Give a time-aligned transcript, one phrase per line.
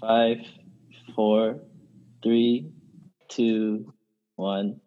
[0.00, 0.38] Five,
[1.14, 1.60] four,
[2.22, 2.70] three,
[3.28, 3.92] two,
[4.36, 4.80] one.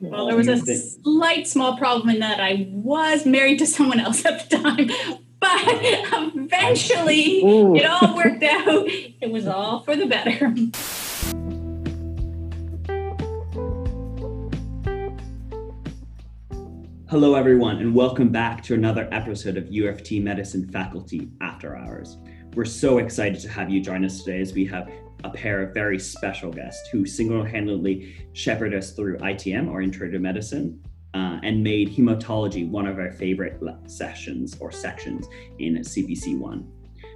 [0.00, 4.26] Well, there was a slight small problem in that I was married to someone else
[4.26, 4.90] at the time,
[5.40, 5.50] but
[6.34, 7.74] eventually Ooh.
[7.74, 8.84] it all worked out.
[8.88, 10.54] It was all for the better.
[17.12, 21.76] Hello, everyone, and welcome back to another episode of U of T Medicine Faculty After
[21.76, 22.16] Hours.
[22.54, 24.90] We're so excited to have you join us today as we have
[25.22, 30.10] a pair of very special guests who single handedly shepherded us through ITM or Intro
[30.10, 36.38] to Medicine uh, and made hematology one of our favorite sessions or sections in CPC
[36.38, 36.72] 1.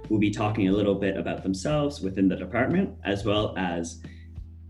[0.09, 4.03] We'll be talking a little bit about themselves within the department as well as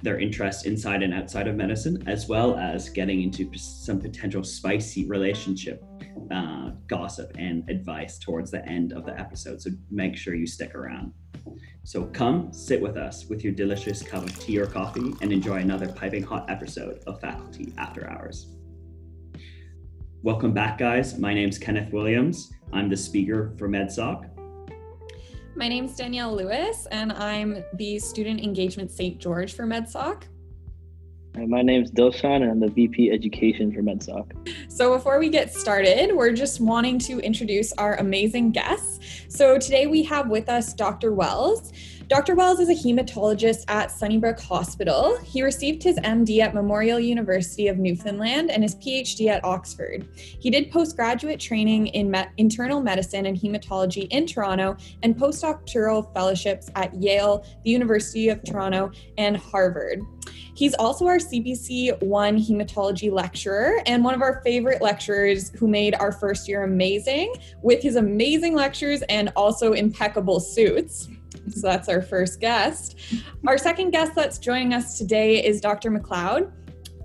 [0.01, 5.07] their interest inside and outside of medicine, as well as getting into some potential spicy
[5.07, 5.83] relationship
[6.31, 9.61] uh, gossip and advice towards the end of the episode.
[9.61, 11.13] So make sure you stick around.
[11.83, 15.57] So come sit with us with your delicious cup of tea or coffee and enjoy
[15.57, 18.53] another piping hot episode of Faculty After Hours.
[20.23, 21.17] Welcome back, guys.
[21.17, 22.51] My name's Kenneth Williams.
[22.73, 24.36] I'm the speaker for MedSoc.
[25.57, 29.17] My name's Danielle Lewis, and I'm the Student Engagement St.
[29.17, 30.25] George for MedSoc.
[31.33, 34.31] And my name's Dilshan, and I'm the VP Education for MedSoc.
[34.71, 39.25] So, before we get started, we're just wanting to introduce our amazing guests.
[39.29, 41.11] So, today we have with us Dr.
[41.11, 41.73] Wells.
[42.07, 42.35] Dr.
[42.35, 45.17] Wells is a hematologist at Sunnybrook Hospital.
[45.25, 50.07] He received his MD at Memorial University of Newfoundland and his PhD at Oxford.
[50.15, 56.69] He did postgraduate training in me- internal medicine and hematology in Toronto and postdoctoral fellowships
[56.75, 59.99] at Yale, the University of Toronto, and Harvard.
[60.55, 65.93] He's also our CPC 1 hematology lecturer and one of our favorite lecturers who made
[65.95, 71.09] our first year amazing with his amazing lectures and also impeccable suits.
[71.49, 72.99] So that's our first guest.
[73.45, 75.91] Our second guest that's joining us today is Dr.
[75.91, 76.51] McLeod.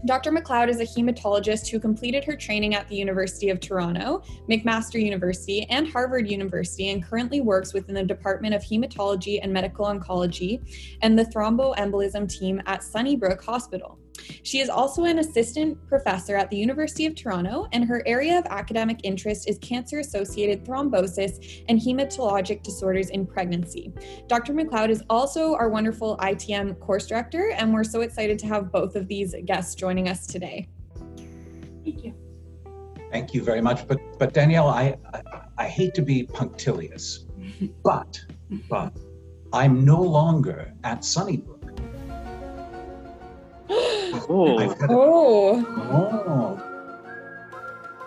[0.05, 0.33] Dr.
[0.33, 5.63] McLeod is a hematologist who completed her training at the University of Toronto, McMaster University,
[5.71, 10.61] and Harvard University, and currently works within the Department of Hematology and Medical Oncology
[11.03, 13.97] and the thromboembolism team at Sunnybrook Hospital.
[14.43, 18.45] She is also an assistant professor at the University of Toronto, and her area of
[18.47, 23.93] academic interest is cancer associated thrombosis and hematologic disorders in pregnancy.
[24.29, 24.53] Dr.
[24.53, 28.97] McLeod is also our wonderful ITM course director, and we're so excited to have both
[28.97, 30.69] of these guests joining us today.
[31.85, 32.15] Thank you.
[33.11, 33.87] Thank you very much.
[33.87, 35.23] But but Danielle, I I,
[35.59, 37.27] I hate to be punctilious,
[37.85, 38.21] but
[38.69, 38.97] but
[39.53, 41.62] I'm no longer at Sunnybrook.
[44.29, 45.67] Oh, I've had a- Oh,
[46.29, 46.61] oh.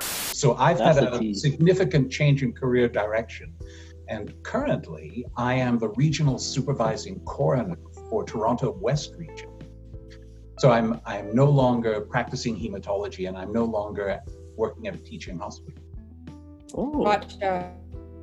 [0.01, 3.53] So I've That's had a a significant change in career direction,
[4.09, 7.77] and currently I am the regional supervising coroner
[8.09, 9.49] for Toronto West region.
[10.59, 14.19] So I'm I'm no longer practicing hematology, and I'm no longer
[14.55, 15.81] working at a teaching hospital.
[16.75, 17.03] oh.
[17.03, 17.73] gotcha.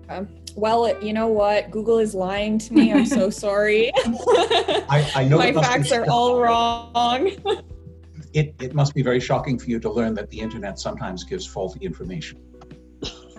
[0.09, 1.71] Um, Well, you know what?
[1.71, 2.93] Google is lying to me.
[2.93, 3.91] I'm so sorry.
[3.97, 7.29] I, I know My it must be facts are all wrong.
[8.35, 11.47] it, it must be very shocking for you to learn that the internet sometimes gives
[11.47, 12.39] faulty information.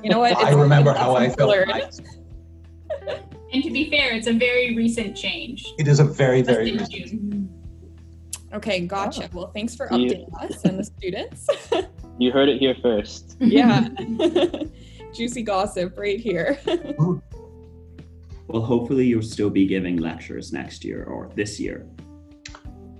[0.03, 0.35] You know what?
[0.37, 1.49] I It's- remember how I felt.
[1.49, 1.91] learned.
[3.53, 5.63] And to be fair, it's a very recent change.
[5.77, 6.91] It is a very, very recent.
[6.91, 7.49] June.
[8.53, 9.29] Okay, gotcha.
[9.33, 11.47] Well, thanks for You- updating us and the students.
[12.19, 13.35] You heard it here first.
[13.39, 13.87] yeah.
[15.15, 16.59] Juicy gossip right here.
[18.47, 21.87] Well, hopefully, you'll still be giving lectures next year or this year.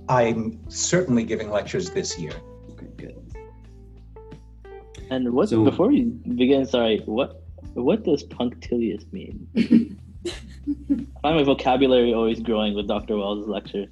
[0.08, 2.32] I'm certainly giving lectures this year.
[2.72, 3.22] Okay, good.
[5.12, 9.48] And what So- before we begin, sorry, what what does punctilious mean?
[10.26, 13.18] I find my vocabulary always growing with Dr.
[13.18, 13.90] Wells' lectures.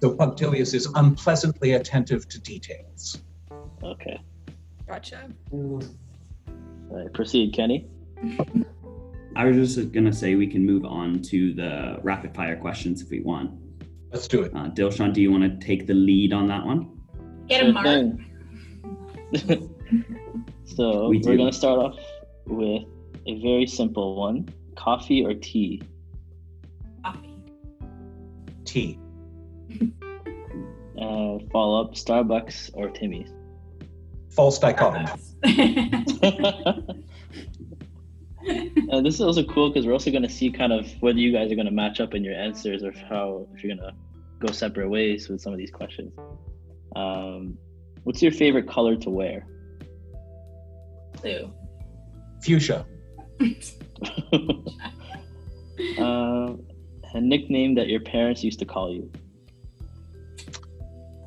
[0.00, 3.18] So punctilious is unpleasantly attentive to details.
[3.82, 4.20] Okay.
[4.86, 5.30] Gotcha.
[5.50, 5.82] All
[6.92, 7.86] right, proceed, Kenny.
[9.34, 13.10] I was just gonna say we can move on to the rapid fire questions if
[13.10, 13.50] we want.
[14.12, 14.52] Let's do it.
[14.54, 16.90] Uh, Dilshan, do you want to take the lead on that one?
[17.48, 17.86] Get a mark.
[20.64, 21.98] so we we're gonna start off
[22.46, 22.82] with
[23.26, 25.82] a very simple one: coffee or tea.
[27.02, 27.34] Coffee.
[28.64, 28.98] Tea.
[31.00, 33.32] Uh, follow up: Starbucks or Timmy's.
[34.34, 35.08] False dichotomy.
[38.90, 41.32] Uh, this is also cool because we're also going to see kind of whether you
[41.32, 43.94] guys are going to match up in your answers or how if you're going to
[44.44, 46.12] go separate ways with some of these questions.
[46.96, 47.56] Um,
[48.02, 49.46] what's your favorite color to wear?
[51.22, 51.52] Blue.
[52.42, 52.84] Fuchsia.
[55.98, 56.52] uh,
[57.14, 59.10] a nickname that your parents used to call you.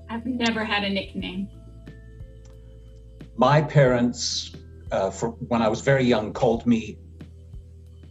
[0.10, 1.50] I've never had a nickname.
[3.38, 4.56] My parents,
[4.92, 6.98] uh, for when I was very young, called me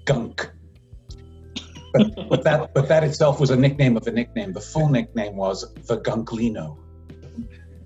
[0.05, 0.51] Gunk.
[1.93, 4.53] But, but that but that itself was a nickname of a nickname.
[4.53, 6.77] The full nickname was the Gunklino.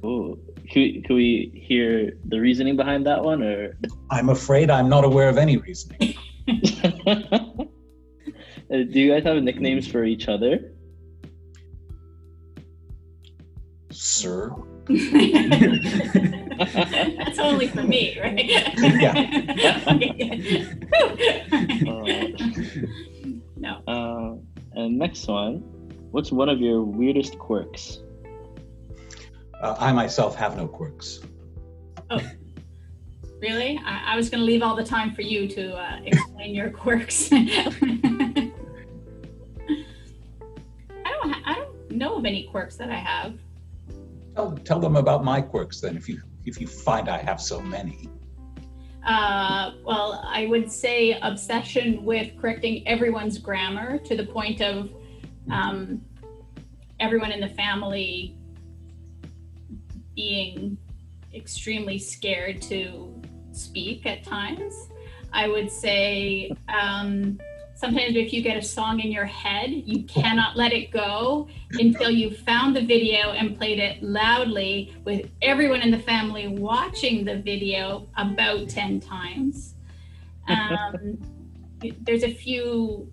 [0.04, 0.38] Ooh.
[0.70, 3.76] Can we, can we hear the reasoning behind that one, or?
[4.10, 6.14] I'm afraid I'm not aware of any reasoning.
[8.70, 10.72] Uh, Do you guys have nicknames for each other?
[13.90, 14.52] Sir.
[16.58, 18.44] That's only for me, right?
[18.78, 19.12] Yeah.
[23.56, 23.82] no.
[23.86, 24.34] Uh,
[24.72, 25.58] and next one,
[26.10, 28.00] what's one of your weirdest quirks?
[29.60, 31.20] Uh, I myself have no quirks.
[32.10, 32.20] Oh,
[33.42, 33.78] really?
[33.84, 36.70] I, I was going to leave all the time for you to uh, explain your
[36.70, 37.28] quirks.
[37.32, 37.44] I
[41.04, 41.30] don't.
[41.30, 43.38] Ha- I don't know of any quirks that I have.
[44.38, 47.60] Tell, tell them about my quirks then, if you if you find I have so
[47.60, 48.08] many.
[49.04, 54.92] Uh, well, I would say obsession with correcting everyone's grammar to the point of
[55.50, 56.00] um,
[57.00, 58.36] everyone in the family
[60.14, 60.78] being
[61.34, 63.20] extremely scared to
[63.50, 64.88] speak at times.
[65.32, 67.40] I would say um,
[67.78, 72.10] sometimes if you get a song in your head, you cannot let it go until
[72.10, 77.36] you've found the video and played it loudly with everyone in the family watching the
[77.36, 79.76] video about 10 times.
[80.48, 81.18] Um,
[82.00, 83.12] there's a few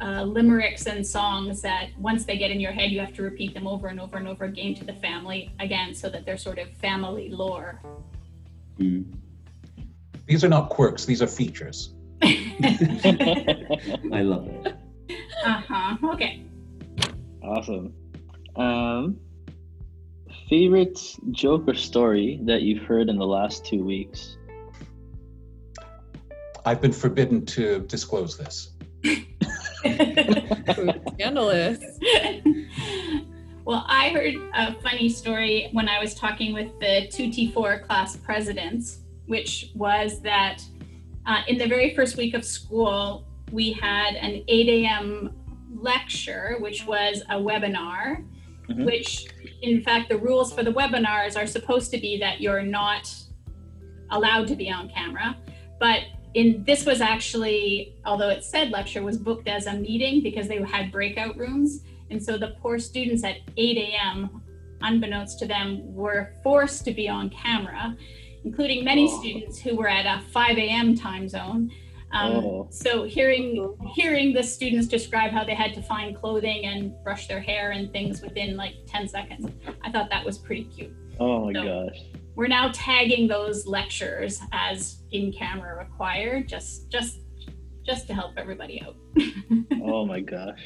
[0.00, 3.54] uh, limericks and songs that once they get in your head, you have to repeat
[3.54, 6.58] them over and over and over again to the family again so that they're sort
[6.58, 7.80] of family lore.
[8.80, 9.14] Mm.
[10.26, 11.94] These are not quirks; these are features.
[14.12, 14.76] I love it.
[15.44, 15.96] Uh huh.
[16.14, 16.44] Okay.
[17.42, 17.92] Awesome.
[18.54, 19.18] Um,
[20.48, 24.36] favorite joke or story that you've heard in the last two weeks?
[26.64, 28.70] I've been forbidden to disclose this.
[31.14, 31.78] Scandalous.
[33.64, 39.00] well, I heard a funny story when I was talking with the 2T4 class presidents,
[39.26, 40.62] which was that
[41.26, 45.34] uh, in the very first week of school, we had an 8 a.m.
[45.74, 48.24] lecture, which was a webinar,
[48.68, 48.84] Mhm.
[48.84, 49.26] which,
[49.62, 53.12] in fact, the rules for the webinars are supposed to be that you're not
[54.10, 55.36] allowed to be on camera.
[55.78, 56.02] But
[56.34, 60.62] in this was actually, although it said lecture, was booked as a meeting because they
[60.62, 61.84] had breakout rooms.
[62.10, 64.42] And so the poor students at 8 a.m.,
[64.80, 67.96] unbeknownst to them, were forced to be on camera,
[68.44, 69.20] including many Oh.
[69.20, 70.94] students who were at a 5 a.m.
[70.94, 71.70] time zone.
[72.12, 72.66] Um, Oh.
[72.70, 77.40] So hearing hearing the students describe how they had to find clothing and brush their
[77.40, 79.50] hair and things within like 10 seconds,
[79.82, 80.92] I thought that was pretty cute.
[81.18, 81.86] Oh my No.
[81.88, 81.98] gosh.
[82.34, 87.20] We're now tagging those lectures as in camera required, just just
[87.84, 88.96] just to help everybody out.
[89.84, 90.60] Oh my gosh.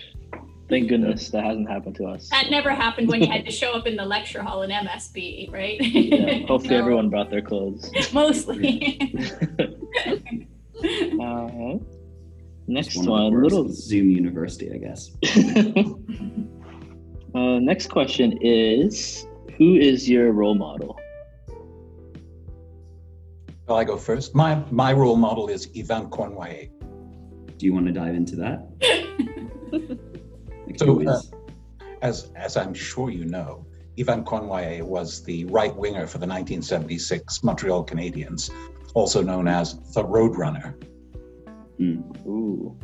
[0.69, 2.29] Thank goodness that hasn't happened to us.
[2.31, 5.53] That never happened when you had to show up in the lecture hall in MSB,
[5.53, 5.81] right?
[5.81, 6.81] Yeah, hopefully No.
[6.81, 7.91] everyone brought their clothes.
[8.13, 8.99] Mostly.
[11.19, 11.79] Uh,
[12.67, 13.67] next It's one of one, little.
[13.70, 15.11] Zoom University, I guess.
[17.35, 20.99] uh, next question is Who is your role model?
[23.67, 24.35] Shall I go first?
[24.35, 26.69] My my role model is Yvan Cournoyer.
[27.56, 28.69] Do you want to dive into that?
[30.67, 31.20] Like, So, uh,
[32.03, 37.43] As as I'm sure you know, Yvan Cournoyer was the right winger for the 1976
[37.43, 38.51] Montreal Canadiens,
[38.94, 40.75] also known as the Roadrunner.
[41.79, 42.01] Hmm.
[42.27, 42.77] Ooh.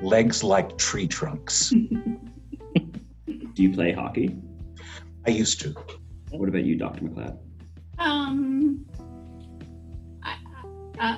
[0.00, 1.70] Legs like tree trunks.
[3.26, 4.36] do you play hockey?
[5.26, 5.74] I used to.
[6.30, 7.02] What about you, Dr.
[7.02, 7.38] McLeod?
[7.98, 8.84] Um,
[10.24, 10.36] I,
[10.98, 11.16] uh,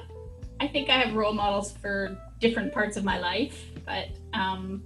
[0.61, 4.83] I think I have role models for different parts of my life, but um,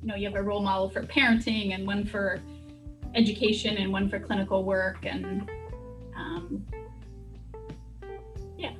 [0.00, 2.40] you know, you have a role model for parenting and one for
[3.14, 5.48] education and one for clinical work, and
[6.16, 6.64] um,
[8.56, 8.72] yeah,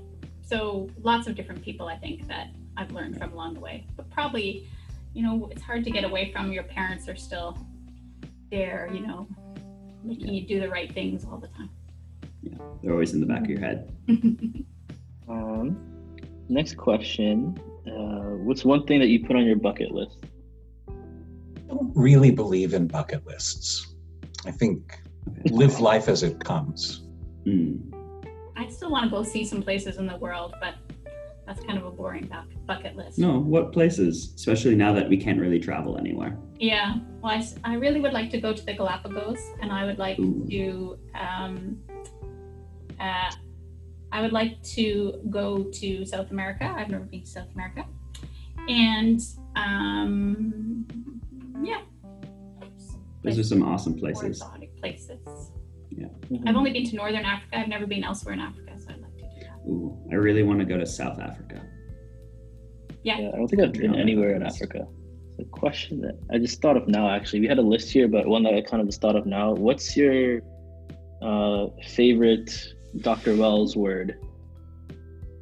[0.42, 1.86] so lots of different people.
[1.86, 4.68] I think that I've learned from along the way, but probably,
[5.12, 7.58] you know, it's hard to get away from your parents are still
[8.50, 9.26] there, you know,
[10.02, 11.70] making you do the right things all the time.
[12.42, 13.90] Yeah, they're always in the back of your head.
[15.28, 15.78] Um,
[16.48, 20.18] next question uh, What's one thing that you put on your bucket list?
[20.88, 23.94] I don't really believe in bucket lists.
[24.46, 25.00] I think
[25.50, 27.02] live life as it comes.
[27.44, 27.76] Hmm.
[28.56, 30.74] I still want to go see some places in the world, but
[31.46, 32.30] that's kind of a boring
[32.66, 33.18] bucket list.
[33.18, 34.32] No, what places?
[34.36, 36.38] Especially now that we can't really travel anywhere.
[36.58, 40.18] Yeah, well, I really would like to go to the Galapagos, and I would like
[40.18, 40.46] Ooh.
[40.50, 40.98] to.
[41.18, 41.78] Um,
[43.00, 43.30] uh,
[44.14, 46.72] I would like to go to South America.
[46.78, 47.84] I've never been to South America,
[48.68, 49.20] and
[49.56, 50.86] um,
[51.62, 51.80] yeah,
[53.24, 54.40] Those are some awesome more places.
[54.40, 55.18] exotic places.
[55.92, 56.48] Mhm.
[56.48, 57.58] I've only been to Northern Africa.
[57.58, 59.68] I've never been elsewhere in Africa, so I'd like to do that.
[59.68, 61.60] Ooh, I really want to go to South Africa.
[63.02, 63.18] Yeah.
[63.20, 64.86] Yeah, I don't think I've been anywhere in Africa.
[65.38, 68.28] The question that I just thought of now, actually, we had a list here, but
[68.28, 69.52] one that I kind of just thought of now.
[69.52, 70.40] What's your
[71.20, 71.66] uh,
[71.96, 72.50] favorite
[73.00, 73.36] Dr.
[73.36, 74.18] Wells word?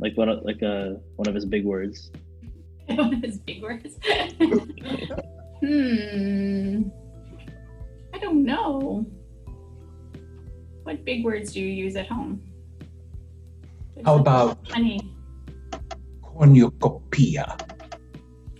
[0.00, 2.10] Like what, like uh, one of his big words.
[2.88, 3.96] One of his big words.
[5.60, 6.82] hmm.
[8.12, 9.06] I don't know.
[10.82, 12.42] What big words do you use at home?
[13.94, 14.98] There's How about Funny.
[16.22, 17.56] cornucopia?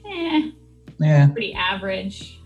[0.09, 0.51] Eh,
[1.01, 1.27] Yeah.
[1.29, 2.41] pretty average.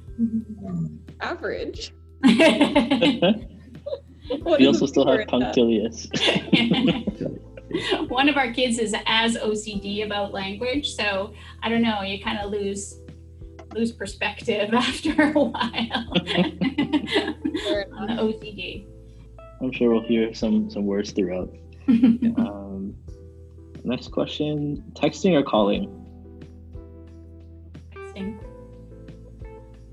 [1.20, 1.92] Average.
[4.44, 6.08] we also still have punctilious.
[8.08, 12.02] One of our kids is as OCD about language, so I don't know.
[12.02, 13.00] You kind of lose
[13.74, 15.52] lose perspective after a while
[17.94, 18.86] on the OCD.
[19.60, 21.54] I'm sure we'll hear some some words throughout.
[21.88, 22.94] Um,
[23.84, 25.90] next question: texting or calling?
[27.94, 28.45] Texting.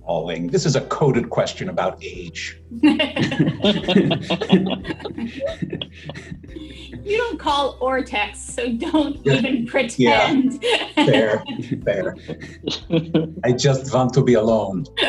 [0.05, 0.48] Calling.
[0.48, 2.60] This is a coded question about age.
[7.03, 9.33] You don't call or text, so don't Yeah.
[9.33, 10.63] even pretend.
[10.63, 11.05] Yeah.
[11.05, 11.43] Fair,
[11.83, 12.15] fair.
[13.43, 14.86] I just want to be alone.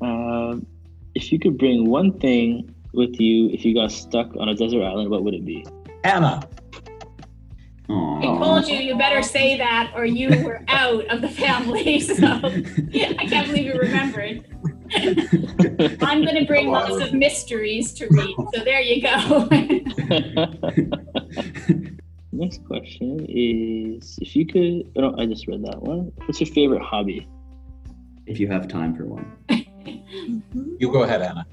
[0.00, 0.66] um,
[1.14, 4.82] if you could bring one thing with you if you got stuck on a desert
[4.82, 5.64] island, what would it be?
[6.04, 6.42] Anna,
[7.90, 12.00] I told you, you better say that or you were out of the family.
[12.10, 14.44] So I can't believe you remembered.
[16.02, 18.34] I'm going to bring lots of mysteries to read.
[18.54, 19.48] So there you go.
[22.32, 24.90] Next question is if you could.
[24.96, 26.12] Oh, no, I just read that one.
[26.26, 27.26] What's your favorite hobby?
[28.30, 29.36] if you have time for one.
[30.78, 31.44] you go ahead, Anna.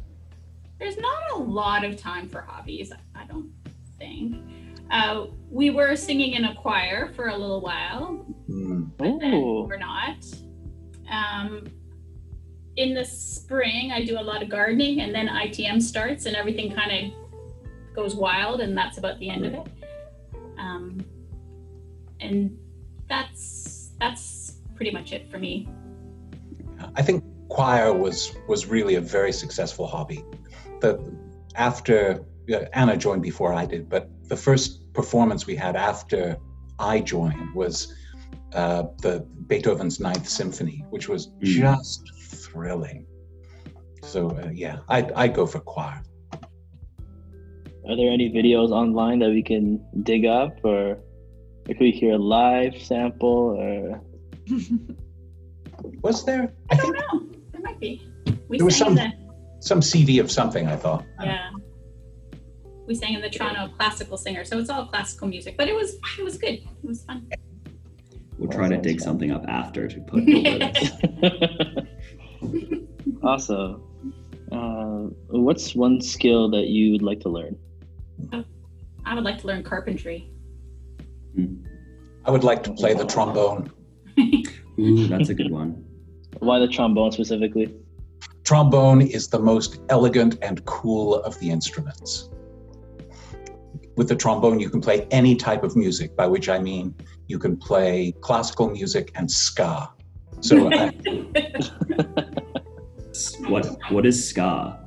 [0.80, 3.52] There's not a lot of time for hobbies, I don't
[3.98, 4.36] think.
[4.92, 8.84] Uh, we were singing in a choir for a little while, Hmm.
[8.98, 10.26] but then we're not.
[11.10, 11.66] Um,
[12.76, 16.72] in the spring, I do a lot of gardening, and then ITM starts, and everything
[16.72, 19.68] kind of goes wild, and that's about the end of it.
[20.60, 21.04] Um,
[22.20, 22.58] and
[23.10, 25.68] that's that's pretty much it for me.
[26.96, 30.24] I think choir was was really a very successful hobby.
[30.82, 31.00] The
[31.56, 36.38] after uh, Anna joined before I did, but the first performance we had after
[36.80, 37.94] I joined was
[38.54, 41.60] uh, the Beethoven's Ninth Symphony, which was Mm.
[41.62, 42.02] just
[42.44, 43.06] thrilling.
[44.04, 46.02] So uh, yeah, I I go for choir.
[47.90, 50.98] Are there any videos online that we can dig up, or
[51.70, 54.02] if we hear a live sample, or
[56.04, 56.54] Was there?
[56.70, 57.26] I I don't think know.
[57.52, 58.12] There might be.
[58.50, 59.12] We There was some- the
[59.60, 60.68] some CD of something.
[60.68, 61.04] I thought.
[61.24, 61.50] yeah.
[62.88, 65.58] We sang in the Toronto Classical Singer, so it's all classical music.
[65.58, 66.54] But it was it was good.
[66.54, 67.30] It was fun.
[68.38, 70.92] We'll try to dig something up after to put over this.
[73.24, 73.84] awesome.
[74.52, 77.58] Uh, what's one skill that you would like to learn?
[79.06, 80.32] I would like to learn carpentry.
[82.26, 83.72] I would like to play the trombone.
[84.80, 85.84] Ooh, that's a good one.
[86.40, 87.74] Why the trombone specifically?
[88.44, 92.30] Trombone is the most elegant and cool of the instruments.
[93.98, 96.94] With the trombone, you can play any type of music, by which I mean
[97.28, 99.90] you can play classical music and ska.
[100.42, 100.70] So,
[103.12, 104.78] S- What what is ska?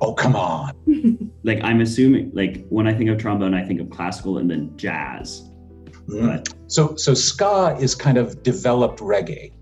[0.00, 0.72] oh, come on.
[1.44, 4.76] Like I'm assuming like when I think of trombone, I think of classical and then
[4.76, 5.48] jazz.
[6.08, 6.26] Mm-hmm.
[6.26, 9.52] But So, so ska is kind of developed reggae.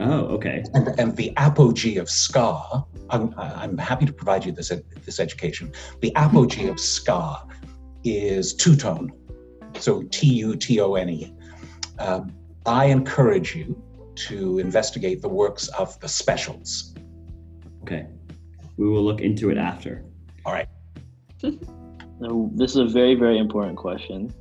[0.00, 0.64] oh, okay.
[0.74, 4.72] And, and the apogee of ska, I'm, I'm happy to provide you this,
[5.06, 5.72] this education.
[6.00, 7.46] The apogee of ska
[8.04, 9.12] is two tone,
[9.78, 11.34] so T U T O N E.
[11.98, 12.32] Um,
[12.66, 13.80] I encourage you
[14.28, 16.94] to investigate the works of the specials.
[17.82, 18.06] Okay.
[18.76, 20.04] We will look into it after.
[20.44, 20.68] All right.
[22.20, 24.32] Now, this is a very, very important question.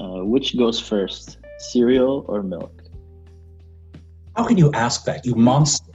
[0.00, 2.82] Uh, which goes first, cereal or milk?
[4.34, 5.92] How can you ask that, you monster?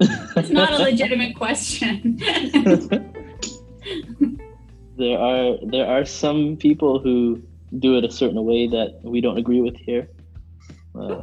[0.36, 2.18] It's not a legitimate question.
[4.96, 7.42] there are there are some people who
[7.78, 10.08] do it a certain way that we don't agree with here.
[10.94, 11.22] Uh,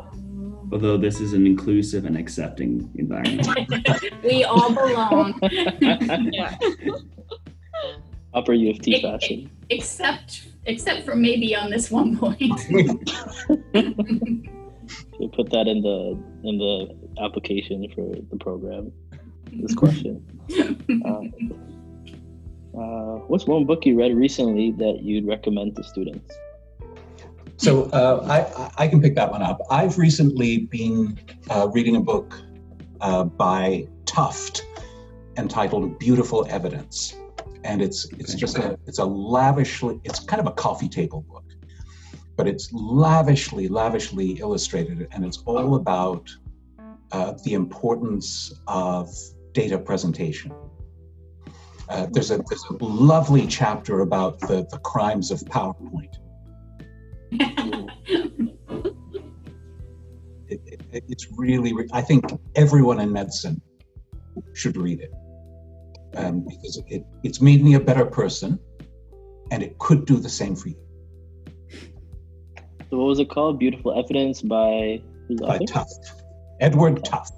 [0.72, 3.48] Although this is an inclusive and accepting environment.
[4.24, 5.38] we all belong,
[5.82, 6.56] Yeah.
[8.34, 9.50] upper U of T It- fashion.
[9.70, 12.60] except except for maybe on this one point.
[15.20, 18.92] We put that in the in the application for the program.
[19.54, 20.24] This question.
[21.06, 21.22] Uh,
[22.74, 26.34] uh, what's one book you read recently that you'd recommend to students?
[27.58, 28.26] So uh,
[28.78, 29.60] I, I- can pick that one up.
[29.70, 32.34] I've recently been uh, reading a book
[33.02, 34.62] uh, by Tufte
[35.38, 37.16] entitled "Beautiful Evidence,"
[37.64, 41.46] and it's it's just a it's a lavishly it's kind of a coffee table book,
[42.36, 46.30] but it's lavishly lavishly illustrated, and it's all about
[47.12, 49.14] uh, the importance of
[49.54, 50.52] data presentation.
[51.92, 56.16] Uh, there's a there's a lovely chapter about the the crimes of PowerPoint.
[60.52, 63.62] it, it, it's really re- i think everyone in medicine
[64.54, 65.12] should read it
[66.18, 68.60] um, because it, it's made me a better person
[69.52, 70.76] and it could do the same for you
[72.90, 73.60] So what was it called?
[73.60, 75.02] Beautiful Evidence by
[75.40, 76.08] by Tufte
[76.60, 77.38] edward Tufte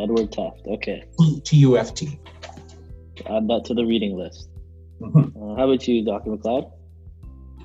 [0.00, 0.66] Edward Tufte.
[0.66, 1.04] Okay,
[1.44, 2.20] t-u-f-t
[3.28, 4.48] add that to the reading list.
[5.00, 5.36] Mhm.
[5.36, 6.30] Uh, how about you, Dr.
[6.30, 6.70] McLeod?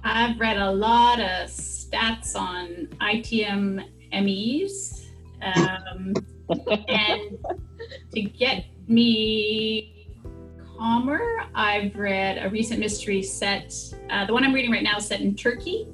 [0.03, 5.07] I've read a lot of stats on ITM MEs.
[5.41, 6.13] Um,
[6.87, 7.37] and
[8.13, 10.09] to get me
[10.77, 11.21] calmer,
[11.55, 13.73] I've read a recent mystery set.
[14.09, 15.87] Uh, the one I'm reading right now is set in Turkey.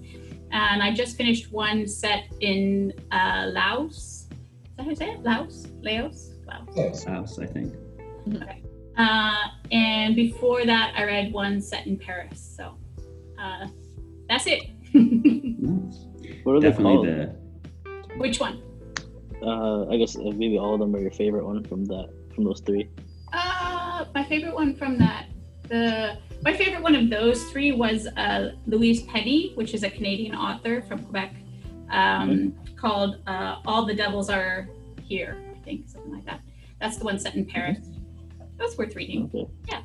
[0.51, 4.25] And I just finished one set in uh, Laos.
[4.25, 5.23] Is that how you say it?
[5.23, 5.67] Laos?
[5.81, 6.31] Laos?
[6.47, 6.67] Laos.
[6.75, 7.03] yes.
[7.03, 7.75] House, I think.
[8.99, 12.55] Uh, and before that, I read one set in Paris.
[12.57, 12.75] So
[13.39, 13.67] uh,
[14.27, 14.63] that's it.
[16.43, 17.07] What are they called?
[17.07, 17.33] the
[18.17, 18.61] Which one?
[19.41, 22.43] Uh, I guess uh, maybe all of them are your favorite one from that from
[22.43, 22.89] those three.
[23.31, 25.27] Uh, my favorite one from that.
[25.69, 30.35] The my favorite one of those three was uh, Louise Penny, which is a Canadian
[30.35, 31.35] author from Quebec,
[31.89, 34.67] um, called uh, "All the Devils Are
[35.03, 36.41] Here." I think something like that.
[36.81, 37.79] That's the one set in Paris.
[38.59, 39.31] That's worth reading.
[39.33, 39.49] Okay.
[39.69, 39.81] Yeah.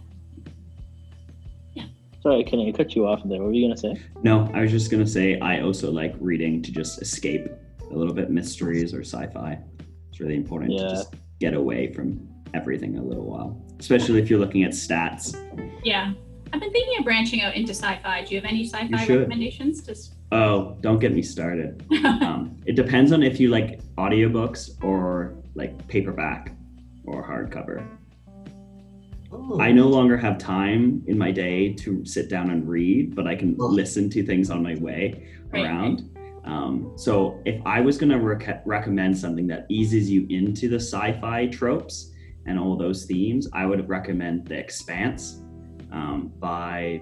[1.75, 1.85] Yeah.
[2.23, 3.39] Sorry, can I cut you off there?
[3.39, 3.97] What were you gonna say?
[4.23, 7.47] No, I was just gonna say I also like reading to just escape
[7.91, 9.59] a little bit mysteries or sci-fi.
[10.11, 10.83] It's really important Yeah.
[10.83, 15.35] to just get away from everything a little while, especially if you're looking at stats.
[15.85, 16.13] Yeah,
[16.53, 18.25] I've been thinking of branching out into sci-fi.
[18.25, 19.83] Do you have any sci-fi recommendations?
[19.85, 21.85] Just Oh, don't get me started.
[22.05, 26.53] Um, it depends on if you like audiobooks or like paperback
[27.05, 27.87] or hardcover.
[29.35, 29.61] Ooh.
[29.61, 33.35] I no longer have time in my day to sit down and read, but I
[33.35, 33.71] can Ugh.
[33.71, 36.11] listen to things on my way Right, around.
[36.45, 40.77] Um, so if I was going to rec- recommend something that eases you into the
[40.77, 42.13] sci-fi tropes
[42.47, 45.41] and all those themes, I would recommend The Expanse
[45.91, 47.01] um, by.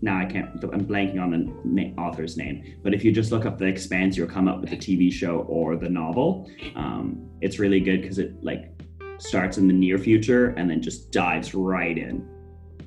[0.00, 0.62] Now I can't.
[0.64, 4.16] I'm blanking on the na- author's name, but if you just look up The Expanse,
[4.16, 6.50] you'll come up with the TV show or the novel.
[6.76, 8.73] Um, it's really good because it like
[9.18, 12.26] starts in the near future and then just dives right in.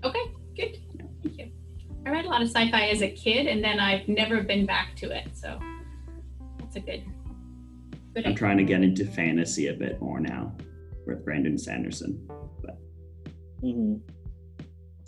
[0.04, 0.78] okay, good.
[1.24, 1.52] Thank you.
[2.06, 4.96] I read a lot of sci-fi as a kid, and then I've never been back
[4.98, 5.30] to it.
[5.36, 5.60] So
[6.60, 7.04] that's a good.
[8.14, 8.26] Good.
[8.26, 8.36] I'm idea.
[8.36, 10.56] trying to get into fantasy a bit more now
[11.06, 12.28] with Brandon Sanderson.
[13.62, 13.96] hmm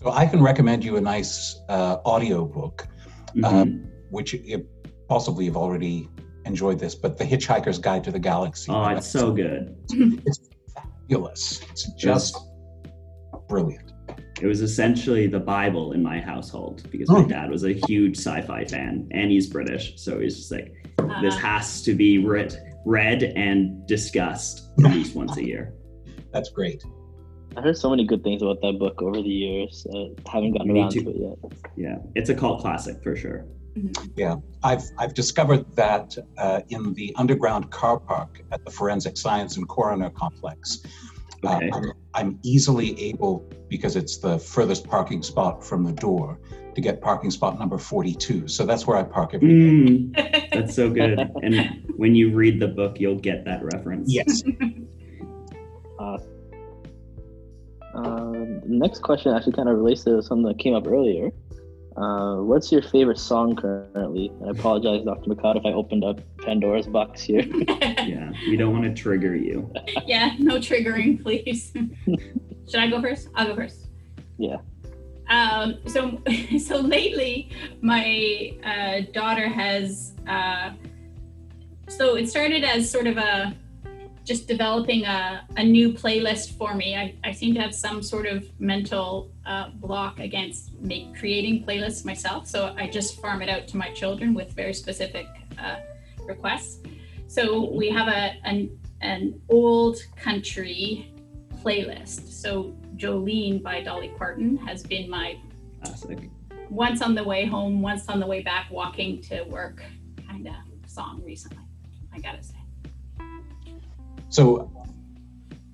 [0.01, 2.87] so i can recommend you a nice uh, audio book
[3.35, 3.43] Mhm.
[3.45, 4.65] Um, which you
[5.09, 6.07] possibly have already
[6.45, 9.75] enjoyed this but the hitchhiker's guide to the galaxy oh, it's so good.
[11.09, 12.37] fabulous it's just
[13.47, 13.91] brilliant
[14.41, 17.25] It was essentially the Bible in my household because my Oh.
[17.27, 20.73] dad was a huge sci-fi fan and he's British, so he's just like,
[21.21, 25.73] this Uh, has to be read, read and discussed at least once a year.
[26.31, 26.81] that's great
[27.57, 29.85] I heard so many good things about that book over the years.
[29.93, 31.01] Uh, haven't gotten Me around too.
[31.01, 31.37] to it yet.
[31.75, 33.45] Yeah, it's a cult classic for sure.
[34.63, 39.67] I've I've discovered that uh, in the underground car park at the Forensic Science and
[39.67, 40.81] Coroner Complex.
[41.43, 46.37] Uh, I'm, I'm easily able, because it's the furthest parking spot from the door,
[46.75, 48.49] to get parking spot number 42.
[48.49, 49.53] So that's where I park every day.
[49.53, 51.17] Mm, that's so good.
[51.41, 54.11] And when you read the book, you'll get that reference.
[54.11, 54.43] Yes.
[57.95, 61.31] Uh, the next question actually kind of relates to something that came up earlier.
[61.99, 64.31] Uh, what's your favorite song currently?
[64.45, 65.31] I apologize, Dr.
[65.31, 67.45] McLeod, if I opened up Pandora's box here.
[68.09, 69.71] Yeah, we don't want to trigger you.
[70.07, 71.71] yeah, no triggering, please.
[71.75, 73.27] Should I go first?
[73.35, 73.87] I'll go first.
[74.37, 74.57] Yeah.
[75.29, 76.21] Um, so,
[76.59, 80.13] so lately, my uh, daughter has.
[80.27, 80.71] Uh,
[81.87, 83.55] so it started as sort of a
[84.29, 86.95] just developing a, a new playlist for me.
[86.95, 92.05] I, I seem to have some sort of mental uh, block against make, creating playlists
[92.05, 92.45] myself.
[92.45, 95.25] So I just farm it out to my children with very specific
[95.57, 95.77] uh,
[96.23, 96.77] requests.
[97.25, 98.69] So we have a an,
[99.01, 101.11] an old country
[101.63, 102.31] playlist.
[102.31, 105.39] So Jolene by Dolly Parton has been my
[105.83, 106.29] Classic.
[106.69, 109.83] once on the way home, once on the way back, walking to work
[110.27, 110.53] kind of
[110.85, 111.65] song recently.
[112.13, 112.58] I gotta say.
[114.29, 114.71] So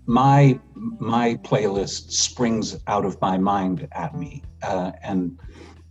[0.06, 0.60] my
[1.00, 5.39] my playlist springs out of my mind at me, uh, and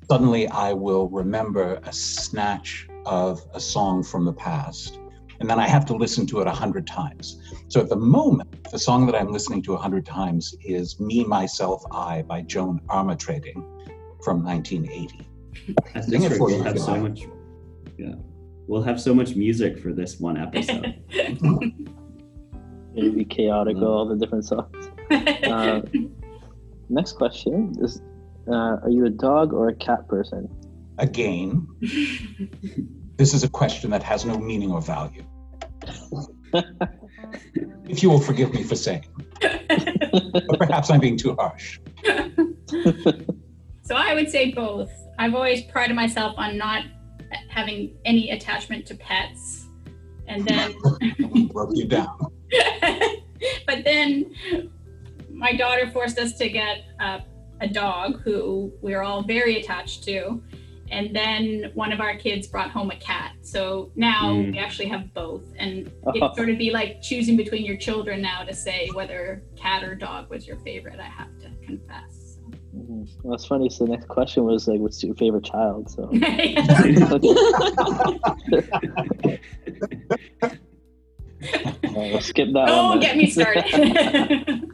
[0.08, 4.98] suddenly I will remember a snatch of a song from the past,
[5.40, 7.40] and then I have to listen to it a hundred times.
[7.68, 11.24] So at the moment, the song that I'm listening to a hundred times is "Me,
[11.24, 13.62] Myself, I" by Joan Armatrading
[14.22, 15.28] from 1980.
[15.92, 17.22] That's Sing for We'll have so much.
[17.98, 18.14] Yeah,
[18.66, 21.02] we'll have so much music for this one episode.
[22.96, 24.90] It'll be chaotic, all the different songs.
[25.44, 25.82] Uh,
[26.88, 28.00] next question is
[28.48, 30.48] uh, Are you a dog or a cat person?
[30.98, 31.66] Again,
[33.16, 35.22] this is a question that has no meaning or value.
[37.88, 39.04] if you will forgive me for saying,
[39.40, 41.78] but perhaps I'm being too harsh.
[43.82, 44.90] so I would say both.
[45.18, 46.84] I've always prided myself on not
[47.48, 49.66] having any attachment to pets.
[50.26, 50.74] And then
[51.52, 52.32] Broke you down.
[53.66, 54.34] but then
[55.30, 57.18] my daughter forced us to get uh,
[57.60, 60.42] a dog who we are all very attached to.
[60.90, 63.32] And then one of our kids brought home a cat.
[63.42, 64.52] So now Mm.
[64.52, 65.42] we actually have both.
[65.58, 69.82] And it sort of be like choosing between your children now to say whether cat
[69.82, 72.38] or dog was your favorite, I have to confess.
[72.76, 73.08] Mhm.
[73.22, 73.70] Well, that's funny.
[73.70, 76.10] So the next question was like, "What's your favorite child?" So
[81.94, 83.00] we'll skip that Don't one.
[83.00, 84.68] get me started.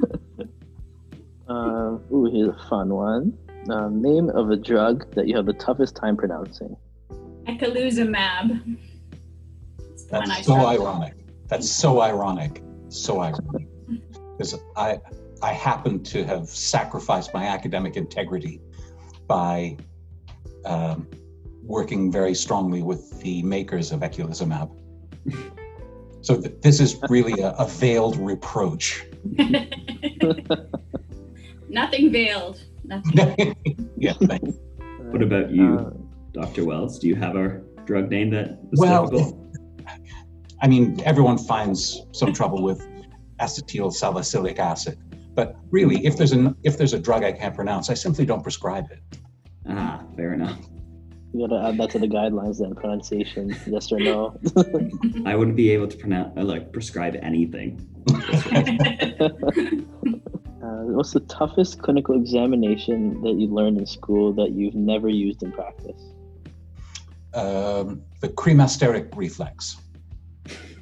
[1.48, 3.36] Um, ooh, here's a fun one.
[3.70, 6.76] Um, name of a drug that you have the toughest time pronouncing.
[7.48, 8.76] Eculizumab.
[9.90, 10.66] It's I That's so struggle.
[10.68, 11.14] ironic.
[11.48, 12.62] That's so ironic.
[12.88, 13.66] So ironic.
[14.38, 15.00] Because I,
[15.42, 18.60] I happen to have sacrificed my academic integrity
[19.26, 19.76] by
[20.64, 21.08] um,
[21.64, 24.70] working very strongly with the makers of eculizumab.
[26.22, 29.04] So th- this is really a, a veiled reproach.
[31.68, 32.62] Nothing veiled.
[32.84, 33.54] Nothing.
[33.96, 34.52] yeah, thank you.
[35.10, 35.90] What about you, Uh,
[36.32, 36.64] Dr.
[36.64, 36.98] Wells?
[36.98, 39.36] Do you have a drug name that Well, difficult?
[40.62, 42.86] I mean, everyone finds some trouble with
[43.40, 44.98] acetyl salicylic acid,
[45.34, 48.42] but really, if there's an if there's a drug I can't pronounce, I simply don't
[48.42, 49.00] prescribe it.
[49.68, 50.58] Ah, fair enough.
[51.32, 52.74] You gotta add that to the guidelines then.
[52.74, 54.38] Pronunciation, yes or no.
[55.26, 57.86] I wouldn't be able to pronounce, uh, like, prescribe anything.
[60.62, 65.42] Uh, what's the toughest clinical examination that you learned in school that you've never used
[65.42, 66.02] in practice?
[67.32, 69.78] Um, the cremasteric reflex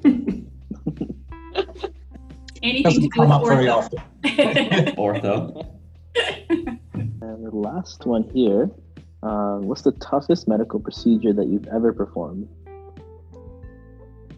[0.05, 0.51] Anything
[2.83, 3.99] doesn't do come with up very often.
[4.97, 5.67] Ortho.
[6.19, 8.71] And the last one here.
[9.23, 12.49] Uh, what's the toughest medical procedure that you've ever performed?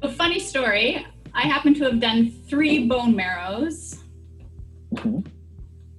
[0.02, 1.04] A funny story.
[1.34, 4.02] I happen to have done three bone marrows
[4.94, 5.26] Mhm.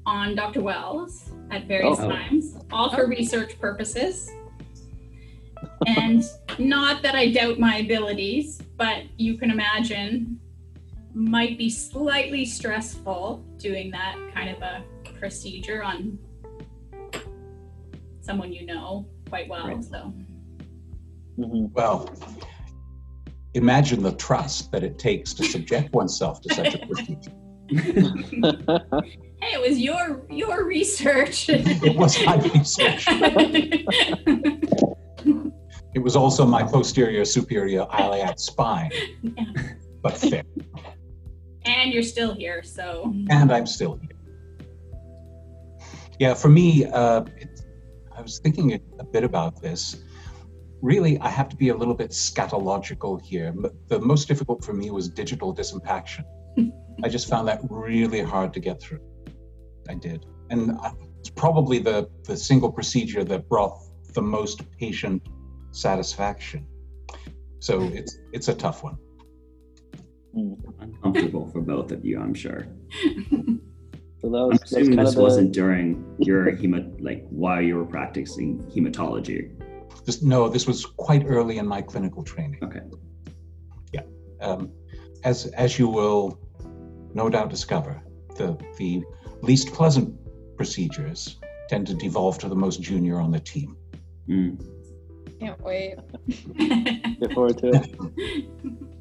[0.06, 0.62] on Dr.
[0.62, 2.10] Wells at various Oh.
[2.10, 4.30] times, all for research purposes.
[5.86, 6.24] And
[6.58, 10.40] not that I doubt my abilities, but you can imagine
[11.14, 14.84] might be slightly stressful doing that kind of a
[15.20, 16.18] procedure on
[18.22, 19.68] someone you know quite well.
[19.68, 19.84] Right.
[19.84, 20.14] So
[21.40, 21.72] Mhm.
[21.74, 22.10] Well,
[23.54, 27.32] imagine the trust that it takes to subject oneself to such a procedure.
[29.42, 31.50] hey, it was your your research.
[31.50, 33.06] It was my research.
[35.94, 38.92] It was also my posterior superior iliac spine,
[39.24, 39.44] Yeah.
[40.02, 40.46] but thick.
[41.66, 44.10] and you're still here, so and I'm still here.
[46.20, 47.51] Yeah, for me, uh, it,
[48.22, 50.04] I was thinking a, a bit about this.
[50.84, 53.52] Really, I have to be a little bit scatological here.
[53.88, 56.24] The most difficult for me was digital disimpaction.
[57.04, 59.00] I just found that really hard to get through.
[59.90, 60.78] I did, and
[61.20, 63.76] it's probably the the single procedure that brought
[64.14, 65.24] the most patient
[65.72, 66.68] satisfaction.
[67.58, 68.98] So it's it's a tough one.
[70.38, 70.58] Mm.
[70.80, 72.68] Uncomfortable for both of you, I'm sure.
[74.22, 77.26] So that I'm was that's assuming kind this of the, wasn't during your hemo, like
[77.30, 79.52] while you were practicing hematology.
[80.06, 82.60] This, no, this was quite early in my clinical training.
[82.64, 82.82] Okay.
[83.92, 84.02] Yeah.
[84.40, 84.72] Um,
[85.24, 86.40] as as you will
[87.16, 88.02] no doubt discover,
[88.36, 89.04] the the
[89.42, 90.16] least pleasant
[90.56, 93.76] procedures tend to devolve to the most junior on the team.
[94.30, 94.64] Mm.
[95.40, 95.96] Can't wait.
[97.20, 98.92] Look forward to it.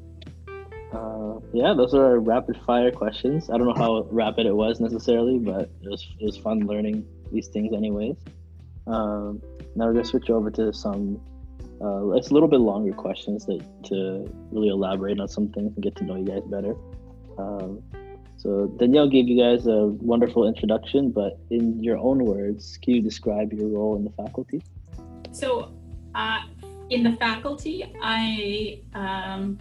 [0.91, 3.49] Uh, yeah, those are rapid fire questions.
[3.49, 7.05] I don't know how rapid it was necessarily, but it was it was fun learning
[7.31, 8.17] these things anyways.
[8.87, 9.41] Um,
[9.75, 11.21] now we're gonna switch over to some
[11.83, 15.83] uh, it's a little bit longer questions that to really elaborate on some things and
[15.83, 16.75] get to know you guys better.
[17.37, 17.81] Um,
[18.37, 23.01] so Danielle gave you guys a wonderful introduction, but in your own words, can you
[23.01, 24.61] describe your role in the faculty?
[25.31, 25.71] So,
[26.15, 26.39] uh,
[26.89, 29.57] in the faculty, I um,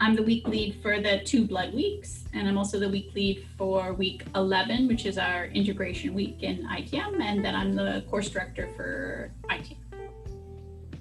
[0.00, 3.46] I'm the week lead for the two blood weeks, and I'm also the week lead
[3.56, 8.28] for week 11, which is our integration week in ITM, and then I'm the course
[8.28, 9.76] director for ITM.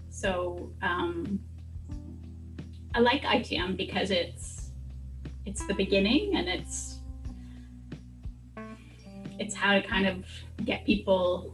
[0.09, 1.39] So um,
[2.95, 4.69] I like ITM because it's
[5.45, 6.99] it's the beginning and it's
[9.39, 10.25] it's how to kind of
[10.63, 11.53] get people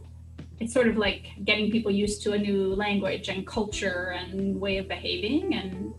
[0.60, 4.76] it's sort of like getting people used to a new language and culture and way
[4.76, 5.94] of behaving and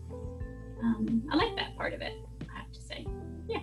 [0.82, 3.06] um, i like that part of it i have to say
[3.48, 3.60] yeah.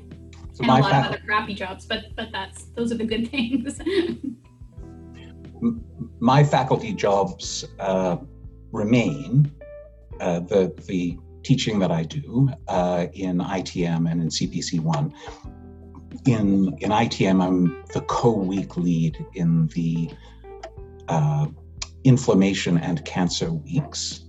[0.53, 3.05] So and a my lot of other crappy jobs but but that's those are the
[3.05, 3.79] good things
[6.19, 8.17] my faculty jobs uh,
[8.71, 9.51] remain
[10.19, 15.13] uh, the the teaching that I do uh, in ITM and in CPC one.
[16.25, 20.11] In in ITM, I'm the co-week lead in the
[21.07, 21.47] uh,
[22.03, 24.25] inflammation and cancer weeks,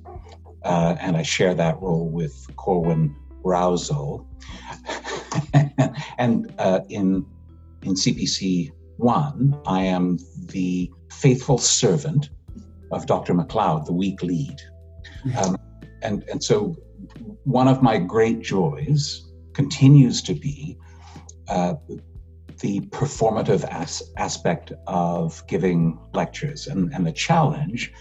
[0.64, 4.26] uh, and I share that role with Corwin Rousel.
[6.18, 7.26] and uh, in
[7.82, 12.28] in CPC one, I am the faithful servant
[12.92, 13.34] of Dr.
[13.34, 14.60] McLeod, the week lead.
[15.38, 15.56] Um,
[16.02, 16.76] and, and so
[17.44, 20.76] one of my great joys continues to be
[21.48, 21.74] uh,
[22.60, 27.92] the performative as- aspect of giving lectures and, and the challenge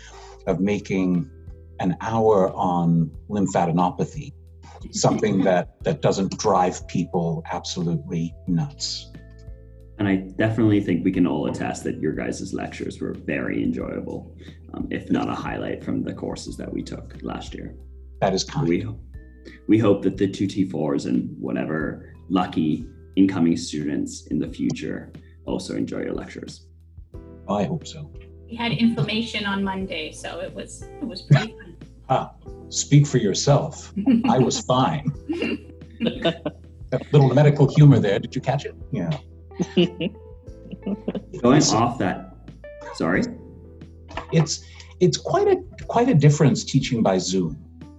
[0.47, 1.29] of making
[1.79, 4.33] an hour on lymphadenopathy
[4.91, 9.11] something that, that doesn't drive people absolutely nuts.
[9.97, 14.33] And I definitely think we can all attest that your guys' lectures were very enjoyable,
[14.73, 17.75] um, if not a highlight from the courses that we took last year.
[18.21, 18.67] That is kind.
[18.67, 18.87] We
[19.67, 22.87] we hope that the two T4s and whatever lucky
[23.17, 25.11] incoming students in the future
[25.45, 26.67] also enjoy your lectures.
[27.49, 28.11] I hope so.
[28.49, 31.68] we had inflammation on monday so it was it was pretty fun
[32.09, 32.33] Ah,
[32.69, 33.93] speak for yourself.
[34.27, 35.11] I was fine.
[35.99, 38.19] That little medical humor there.
[38.19, 38.75] Did you catch it?
[38.91, 39.11] Yeah.
[41.41, 42.35] Going off that,
[42.95, 43.23] sorry.
[44.31, 44.65] It's
[44.99, 47.57] it's quite a quite a difference teaching by Zoom.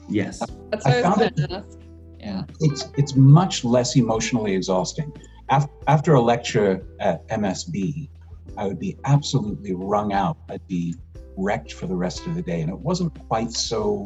[0.09, 0.41] Yes.
[0.71, 1.79] That's I what found going to ask.
[2.19, 2.43] Yeah.
[2.61, 5.13] It's it's much less emotionally exhausting.
[5.51, 8.09] After, after a lecture at MSB,
[8.57, 10.37] I would be absolutely wrung out.
[10.49, 10.95] I'd be
[11.41, 14.05] wrecked for the rest of the day, and it wasn't quite so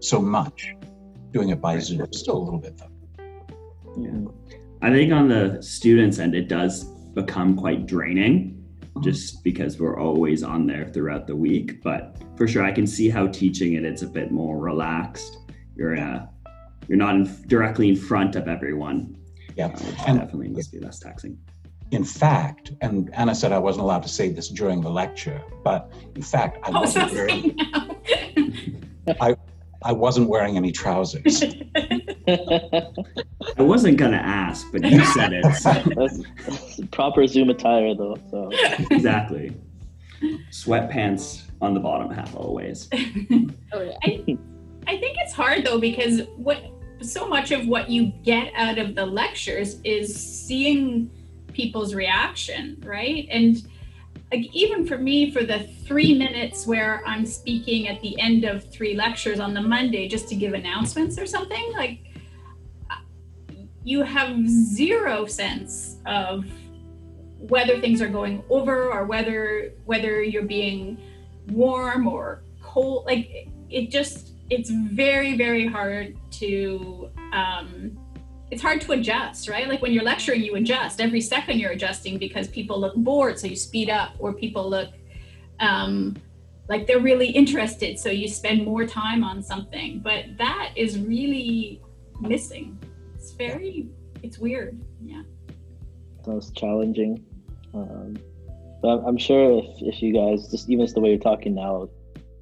[0.00, 0.74] so much
[1.32, 2.06] doing it by Zoom.
[2.12, 2.90] Still a little bit though.
[3.98, 4.30] Yeah,
[4.82, 8.56] I think on the students end, it does become quite draining
[9.02, 11.82] just because we're always on there throughout the week.
[11.82, 15.38] But for sure, I can see how teaching it, it's a bit more relaxed.
[15.76, 16.28] You're a,
[16.88, 19.16] you're not in, directly in front of everyone.
[19.56, 19.66] Yeah.
[19.66, 21.38] uh, And- definitely must be less taxing.
[21.90, 25.92] In fact, and Anna said I wasn't allowed to say this during the lecture, but
[26.14, 27.56] in fact, I oh wasn't wearing,
[29.06, 29.16] now
[29.82, 31.42] I wasn't wearing any trousers.
[32.28, 32.92] I
[33.58, 35.44] wasn't gonna ask, but you said it.
[35.56, 38.18] so- That's, that's proper Zoom attire though.
[38.30, 38.50] So
[38.90, 39.56] exactly.
[40.50, 42.88] Sweatpants on the bottom half always.
[43.72, 43.96] Oh, yeah.
[44.04, 44.36] I,
[44.86, 46.62] I think it's hard though because what
[47.00, 51.10] so much of what you get out of the lectures is seeing
[51.52, 53.26] people's reaction, right?
[53.30, 53.66] And
[54.32, 58.64] like even for me, for the three minutes where I'm speaking at the end of
[58.70, 62.00] three lectures on the Monday just to give announcements or something, like
[63.82, 66.44] you have zero sense of
[67.38, 70.98] whether things are going over or whether whether you're being
[71.48, 77.98] warm or cold like it just it's very very hard to um
[78.50, 82.18] it's hard to adjust right like when you're lecturing you adjust every second you're adjusting
[82.18, 84.90] because people look bored so you speed up or people look
[85.60, 86.16] um
[86.68, 91.80] like they're really interested so you spend more time on something but that is really
[92.20, 92.78] missing
[93.14, 93.88] it's very
[94.22, 95.22] it's weird yeah
[96.24, 97.24] sounds challenging.
[97.72, 98.16] Um,
[98.82, 101.88] but I'm sure if, if you guys just even just the way you're talking now,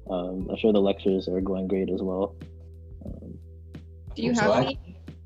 [0.09, 2.35] um, I'm sure the lectures are going great as well.
[3.05, 3.37] Um,
[4.15, 4.79] Do you So have I- any?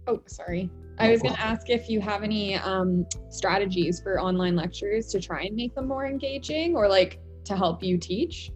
[0.08, 0.70] Oh, sorry.
[1.00, 5.20] I was going to ask if you have any um, strategies for online lectures to
[5.20, 8.52] try and make them more engaging or like to help you teach.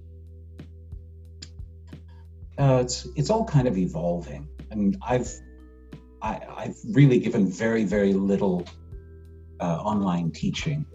[2.57, 5.31] Uh, it's it's all kind of evolving, and I've
[6.21, 8.65] I, I've really given very very little
[9.59, 10.85] uh, online teaching.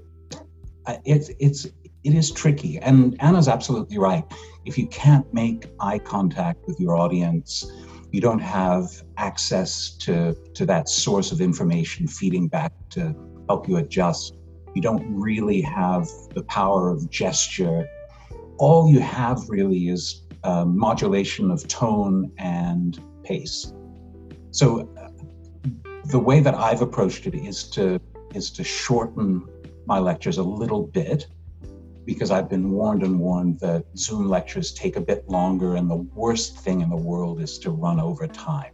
[0.86, 1.66] Uh, it's it's
[2.04, 4.24] it is tricky, and Anna's absolutely right.
[4.64, 7.64] If you can't make eye contact with your audience,
[8.12, 13.16] you don't have access to to that source of information feeding back to
[13.48, 14.37] help you adjust.
[14.75, 17.88] You don't really have the power of gesture.
[18.59, 23.72] All you have really is uh, modulation of tone and pace.
[24.51, 25.09] So uh,
[26.07, 27.98] the way that I've approached it is to
[28.35, 29.46] is to shorten
[29.87, 31.27] my lectures a little bit
[32.04, 35.96] because I've been warned and warned that Zoom lectures take a bit longer and the
[35.96, 38.72] worst thing in the world is to run over time.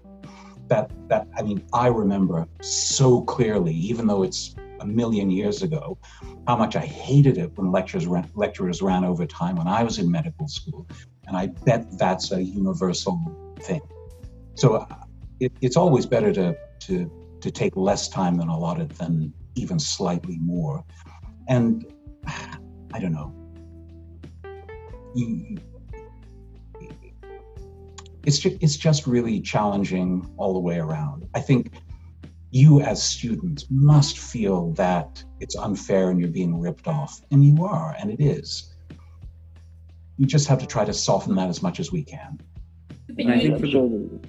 [0.69, 5.99] That that I mean I remember so clearly even though it's a million years ago
[6.47, 9.99] how much I hated it when lectures ran, lecturers ran over time when I was
[9.99, 10.87] in medical school
[11.27, 13.21] and I bet that's a universal
[13.61, 13.81] thing.
[14.55, 14.87] So uh,
[15.41, 20.39] it, it's always better to, to, to take less time than allotted than even slightly
[20.39, 20.85] more.
[21.49, 21.85] And
[22.93, 23.35] I don't know.
[28.25, 31.29] It's, just, it's just really challenging all the way around.
[31.35, 31.73] I think
[32.51, 37.65] you as students must feel that it's unfair and you're being ripped off, and you
[37.65, 38.75] are, and it is
[40.19, 42.41] we just have to try to soften that as much as we can.
[43.17, 44.21] And I think for the-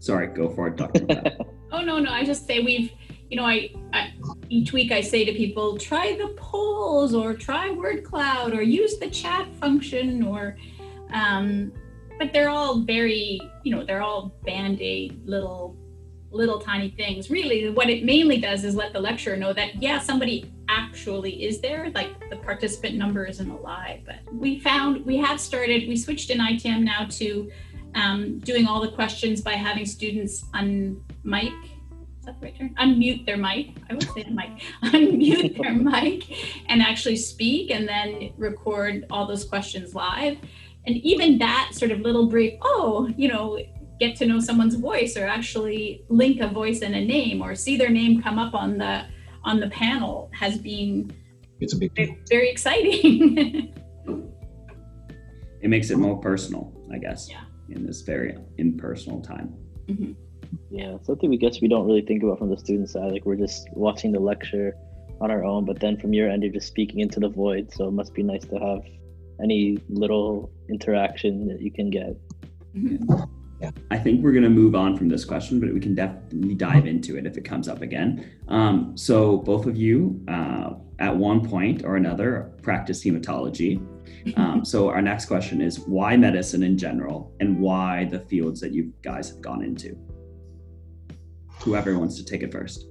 [0.00, 1.06] Sorry, go for it, Dr.
[1.72, 2.10] Oh no, no.
[2.10, 2.92] I just say we've,
[3.30, 4.13] you know, I, I
[4.54, 8.98] each week I say to people, try the polls or try word cloud or use
[8.98, 10.56] the chat function or,
[11.12, 11.72] um,
[12.18, 15.76] but they're all very, you know, they're all band aid little,
[16.30, 17.30] little tiny things.
[17.30, 21.60] Really, what it mainly does is let the lecturer know that yeah, somebody actually is
[21.60, 21.90] there.
[21.90, 25.88] Like the participant number isn't a lie, but we found we have started.
[25.88, 27.50] We switched in ITM now to
[27.94, 31.52] um, doing all the questions by having students on mic.
[32.24, 32.74] Is that the right term?
[32.80, 33.76] Unmute their mic.
[33.90, 34.62] I would say mic.
[34.84, 36.24] Unmute their mic
[36.70, 40.38] and actually speak and then record all those questions live.
[40.86, 43.58] And even that sort of little brief, oh, you know,
[44.00, 47.76] get to know someone's voice or actually link a voice and a name or see
[47.76, 49.04] their name come up on the
[49.44, 51.12] on the panel has been
[51.60, 52.16] It's a big deal.
[52.30, 53.74] very exciting.
[55.60, 57.42] it makes it more personal, I guess, Yeah.
[57.68, 59.54] in this very impersonal time.
[59.88, 60.12] Mm-hmm.
[60.70, 63.12] Yeah, something we guess we don't really think about from the student side.
[63.12, 64.76] Like we're just watching the lecture
[65.20, 67.72] on our own, but then from your end, you're just speaking into the void.
[67.72, 68.82] So it must be nice to have
[69.42, 72.16] any little interaction that you can get.
[73.60, 76.54] Yeah, I think we're going to move on from this question, but we can definitely
[76.54, 78.32] dive into it if it comes up again.
[78.48, 83.80] Um, so, both of you, uh, at one point or another, practice hematology.
[84.36, 88.72] Um, so, our next question is why medicine in general and why the fields that
[88.72, 89.96] you guys have gone into?
[91.64, 92.86] Whoever wants to take it first.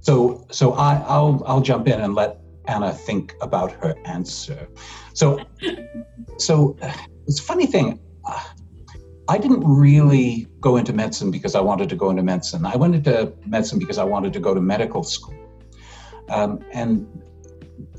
[0.00, 4.68] So, so I, I'll I'll jump in and let Anna think about her answer.
[5.12, 5.40] So,
[6.38, 6.76] so
[7.26, 8.00] it's a funny thing.
[8.24, 8.42] uh,
[9.28, 12.64] I didn't really go into medicine because I wanted to go into medicine.
[12.64, 15.34] I went into medicine because I wanted to go to medical school,
[16.28, 17.06] um, and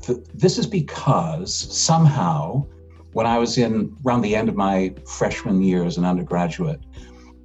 [0.02, 2.66] th- this is because somehow,
[3.12, 6.80] when I was in around the end of my freshman year as an undergraduate,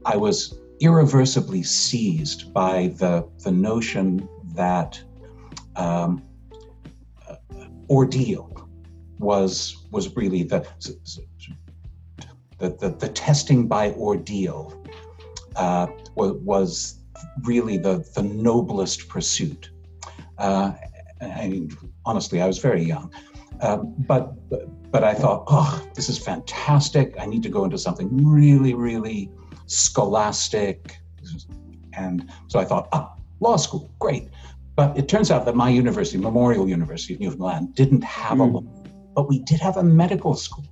[0.06, 5.02] I was irreversibly seized by the the notion that
[5.76, 6.24] um,
[7.30, 7.36] uh,
[7.90, 8.70] ordeal
[9.20, 10.66] was was really the
[12.60, 14.84] the, the, the testing by ordeal
[15.56, 17.00] uh, was,
[17.44, 19.72] really the, the noblest pursuit.
[20.38, 20.74] Uh,
[21.22, 21.76] I mean,
[22.06, 23.12] honestly, I was very young,
[23.62, 24.34] uh, but
[24.92, 27.16] but I thought, oh, this is fantastic.
[27.20, 29.32] I need to go into something really, really
[29.66, 30.98] scholastic,
[31.94, 34.30] and so I thought, ah, law school, great.
[34.76, 38.54] But it turns out that my university, Memorial University of Newfoundland, didn't have a Mm.
[38.54, 38.64] law,
[39.16, 40.66] but we did have a medical school.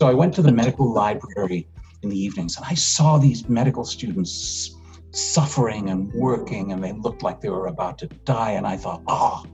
[0.00, 1.68] So I went to the medical library
[2.02, 4.74] in the evenings and I saw these medical students
[5.12, 8.52] suffering and working and they looked like they were about to die.
[8.52, 9.44] And I thought, oh,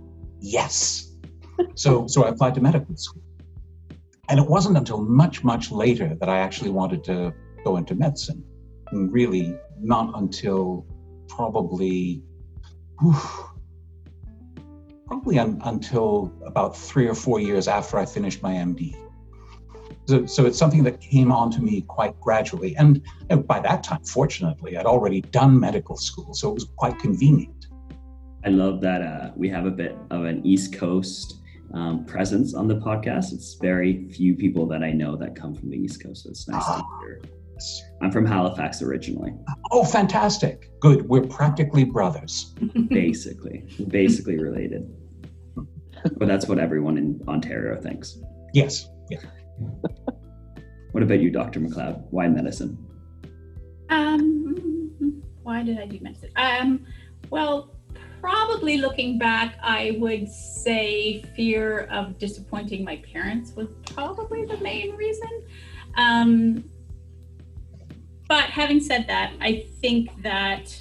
[0.41, 1.05] yes.
[1.75, 3.21] So, so I applied to medical school.
[4.29, 8.45] And it wasn't until much, much later that I actually wanted to go into medicine.
[8.93, 10.87] Really, not until
[11.29, 12.23] probably
[15.07, 18.95] probably un, until about three or four years after I finished my MD.
[20.07, 22.77] So, so it's something that came onto me quite gradually.
[22.77, 26.99] And, and by that time, fortunately, I'd already done medical school, so it was quite
[26.99, 27.67] convenient.
[28.45, 31.41] I love that uh, we have a bit of an East Coast
[31.75, 33.33] um, presence on the podcast.
[33.33, 36.49] It's very few people that I know that come from the East Coast, so it's
[36.49, 37.19] nice to Ah.
[37.61, 37.91] Hear.
[38.03, 39.33] I'm from Halifax originally,
[39.71, 40.71] Oh, fantastic.
[40.81, 41.09] Good.
[41.09, 42.55] We're practically brothers.
[42.89, 44.91] basically, basically related.
[46.17, 48.19] But that's what everyone in Ontario thinks.
[48.55, 48.89] Yes.
[49.11, 49.21] Yeah.
[50.93, 51.61] What about you, Dr.
[51.61, 52.03] McLeod?
[52.11, 52.79] Why medicine?
[53.91, 56.31] Um, why did I do medicine?
[56.37, 56.87] Um,
[57.31, 57.77] well,
[58.21, 64.97] probably looking back, I would say fear of disappointing my parents was probably the main
[64.97, 65.45] reason.
[65.97, 66.65] Um,
[68.29, 70.81] but having said that, I think that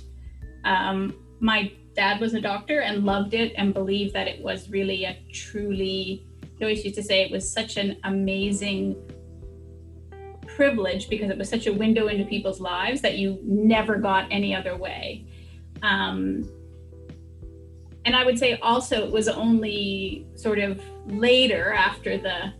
[0.65, 5.05] um, my dad was a doctor and loved it and believed that it was really
[5.05, 6.25] a truly,
[6.57, 8.95] he always used to say it was such an amazing
[10.45, 14.53] privilege because it was such a window into people's lives that you never got any
[14.53, 15.25] other way.
[15.81, 16.49] Um,
[18.05, 22.53] and I would say also it was only sort of later after the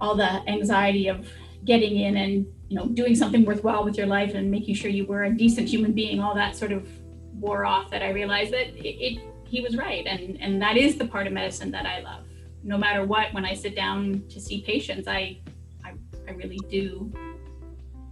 [0.00, 1.28] all the anxiety of
[1.64, 5.06] getting in and you know doing something worthwhile with your life and making sure you
[5.06, 6.86] were a decent human being all that sort of
[7.34, 10.06] wore off that I realized that it, it he was right.
[10.06, 12.26] And and that is the part of medicine that I love.
[12.62, 15.40] No matter what when I sit down to see patients I
[15.84, 15.94] I,
[16.28, 17.12] I really do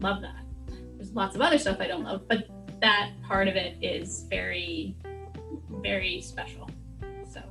[0.00, 0.42] love that.
[0.96, 2.48] There's lots of other stuff I don't love but
[2.80, 4.96] that part of it is very
[5.82, 6.70] very special.
[7.30, 7.42] So.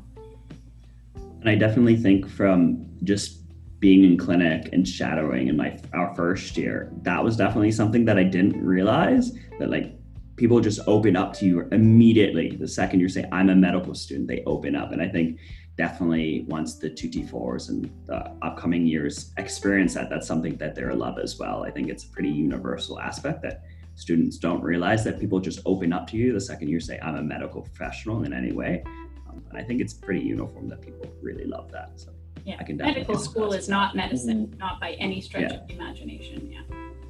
[1.42, 3.45] And I definitely think from just
[3.86, 8.18] being in clinic and shadowing in my our first year, that was definitely something that
[8.18, 9.94] I didn't realize that like
[10.38, 14.28] people just open up to you immediately the second you say I'm a medical student,
[14.28, 14.92] they open up.
[14.92, 15.40] And I think
[15.78, 20.96] definitely once the two T4s and the upcoming years experience that, that's something that they're
[20.96, 21.64] love as well.
[21.64, 25.94] I think it's a pretty universal aspect that students don't realize that people just open
[25.94, 28.84] up to you the second you say I'm a medical professional in any way.
[29.30, 31.92] Um, and I think it's pretty uniform that people really love that.
[31.98, 32.15] So
[32.46, 35.58] yeah I can definitely medical school is not medicine not by any stretch Yeah.
[35.60, 36.62] of the imagination yeah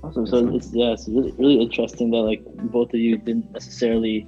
[0.03, 0.27] Awesome.
[0.27, 4.27] So it's yeah, it's really, really interesting that like both of you didn't necessarily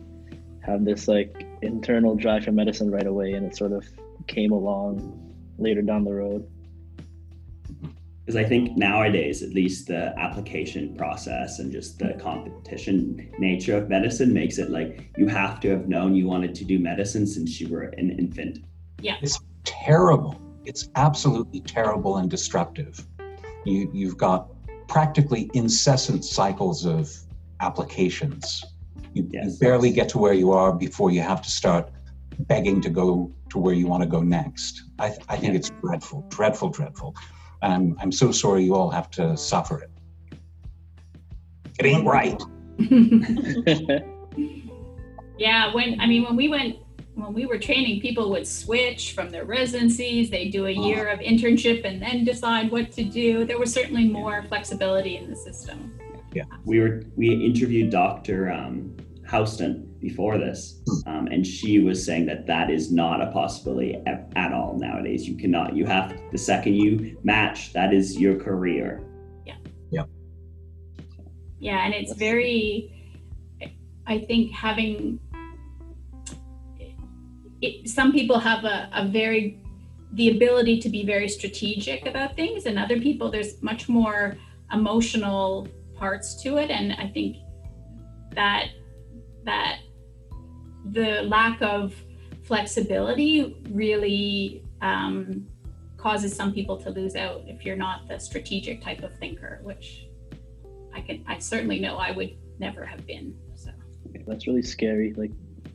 [0.65, 3.85] have this like internal drive for medicine right away, and it sort of
[4.25, 4.95] came along
[5.59, 6.47] later down the road.
[8.25, 13.87] because I think nowadays, at least the application process and just the competition nature of
[13.87, 17.61] medicine makes it like you have to have known you wanted to do medicine since
[17.61, 18.65] you were an infant.
[19.01, 20.41] Yeah, it's terrible.
[20.68, 23.07] It's absolutely terrible and destructive.
[23.63, 24.49] You, you've got
[24.89, 27.09] practically incessant cycles of
[27.61, 28.65] applications.
[29.13, 31.89] You, you barely get to where you are before you have to start
[32.39, 34.84] begging to go to where you want to go next.
[34.99, 35.59] I, th- I think Yeah.
[35.59, 37.15] it's dreadful, dreadful, dreadful.
[37.61, 39.91] And I'm, I'm so sorry you all have to suffer it.
[41.80, 42.41] It ain't right.
[45.39, 46.78] yeah when i mean when we went
[47.18, 51.20] when we were training people would switch from their residencies they do a year of
[51.20, 55.91] internship and then decide what to do there was certainly more flexibility in the system
[56.34, 58.51] Yeah, We were we interviewed Dr.
[58.51, 58.95] Um,
[59.32, 64.32] Houston before this, um, and she was saying that that is not a possibility at,
[64.36, 65.28] at all nowadays.
[65.28, 65.76] You cannot.
[65.76, 69.01] You have the second you match, that is your career.
[69.45, 69.55] yeah
[69.89, 70.05] Yeah.
[71.59, 72.93] Yeah, and it's very
[74.05, 75.20] i think having
[77.61, 79.59] it, some people have a, a very
[80.13, 84.37] the ability to be very strategic about things and other people there's much more
[84.71, 87.37] emotional parts to it and i think
[88.33, 88.69] that
[89.43, 89.79] that
[90.91, 91.93] the lack of
[92.43, 95.45] flexibility really um,
[95.97, 100.07] causes some people to lose out if you're not the strategic type of thinker which
[100.93, 103.71] i can i certainly know i would never have been so
[104.25, 105.13] That's really scary.
[105.13, 105.31] Like,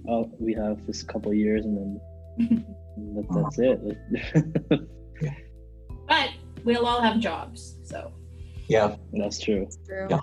[0.09, 2.01] oh, we have this couple years, and then
[3.15, 4.89] that, that's it.
[6.09, 6.31] but
[6.65, 8.13] we'll all have jobs so
[8.69, 9.69] Yeah, that's true.
[9.87, 10.07] True.
[10.11, 10.21] Yeah.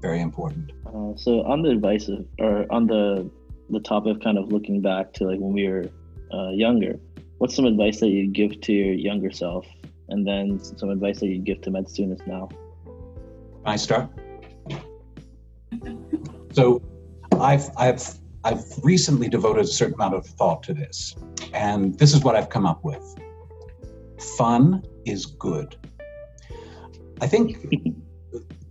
[0.00, 0.72] very important.
[0.86, 3.30] Uh, so on the advice of, or on the
[3.70, 5.86] the topic of kind of looking back to like when we were
[6.32, 6.98] uh, younger,
[7.38, 9.66] what's some advice that you'd give to your younger self,
[10.08, 12.48] and then some advice that you'd give to med students now?
[13.64, 14.10] Can I start?
[16.52, 16.82] So,
[17.40, 18.02] I've I've
[18.44, 21.14] I've recently devoted a certain amount of thought to this,
[21.52, 23.16] and this is what I've come up with.
[24.36, 25.76] Fun is good.
[27.20, 27.66] I think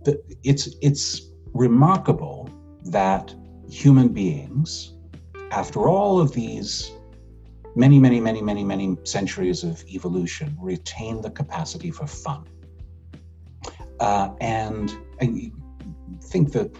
[0.44, 2.50] it's it's remarkable
[2.84, 3.34] that
[3.68, 4.94] human beings,
[5.50, 6.92] after all of these
[7.74, 12.44] many, many, many, many, many centuries of evolution retain the capacity for fun.
[14.00, 15.50] Uh, and I
[16.22, 16.74] think that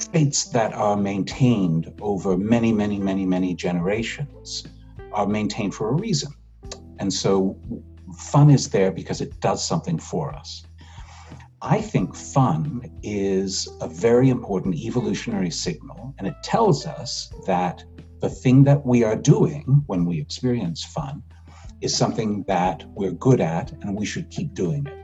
[0.00, 4.64] traits that are maintained over many, many, many, many generations
[5.12, 6.32] are maintained for a reason.
[6.98, 7.56] And so
[8.16, 10.64] fun is there because it does something for us.
[11.62, 17.84] I think fun is a very important evolutionary signal, and it tells us that
[18.20, 21.22] the thing that we are doing when we experience fun
[21.80, 25.00] is something that we're good at and we should keep doing it.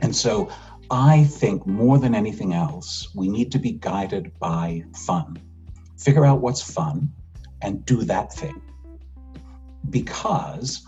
[0.00, 0.50] And so
[0.90, 5.38] I think more than anything else, we need to be guided by fun.
[5.98, 7.10] Figure out what's fun
[7.62, 8.60] and do that thing.
[9.90, 10.84] Because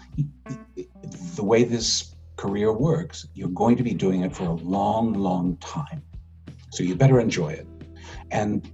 [1.35, 5.57] the way this career works, you're going to be doing it for a long, long
[5.59, 6.03] time.
[6.71, 7.67] So you better enjoy it.
[8.31, 8.71] And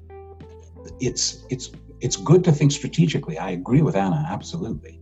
[1.01, 1.71] it's it's
[2.01, 3.39] it's good to think strategically.
[3.39, 5.01] I agree with Anna, absolutely.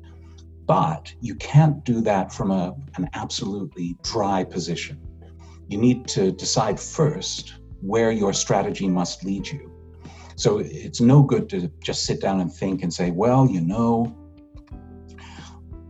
[0.67, 5.01] But you can't do that from a, an absolutely dry position.
[5.71, 9.71] You need to decide first where your strategy must lead you.
[10.35, 14.13] So it's no good to just sit down and think and say, well, you know,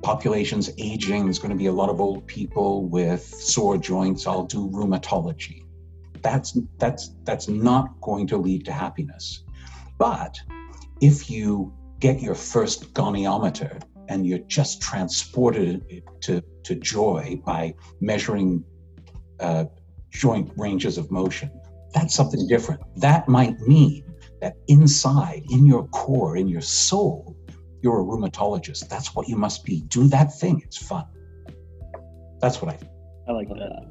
[0.02, 4.44] population's aging, there's going to be a lot of old people with sore joints, I'll
[4.44, 5.64] do rheumatology.
[6.20, 9.44] That's that's that's not going to lead to happiness.
[9.96, 10.38] But
[11.00, 18.64] if you get your first goniometer and you're just transported to, to joy by measuring
[19.40, 19.64] uh,
[20.10, 21.50] joint ranges of motion,
[21.94, 22.80] that's something different.
[22.96, 24.04] That might mean
[24.40, 27.36] that inside, in your core, in your soul,
[27.82, 28.88] you're a rheumatologist.
[28.88, 29.82] That's what you must be.
[29.82, 30.62] Do that thing.
[30.64, 31.06] It's fun.
[32.40, 32.90] That's what I think.
[33.28, 33.86] I like that.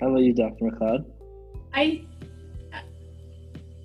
[0.00, 0.64] How about you, Dr.
[0.64, 1.04] McLeod?
[1.72, 2.06] I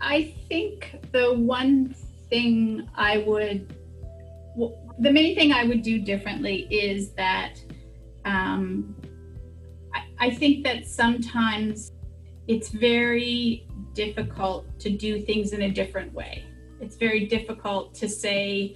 [0.01, 1.95] I think the one
[2.29, 3.75] thing I would,
[4.55, 7.55] well, the main thing I would do differently is that
[8.23, 8.95] um,
[10.25, 11.91] I, think that sometimes
[12.47, 16.45] it's very difficult to do things in a different way.
[16.81, 18.75] It's very difficult to say,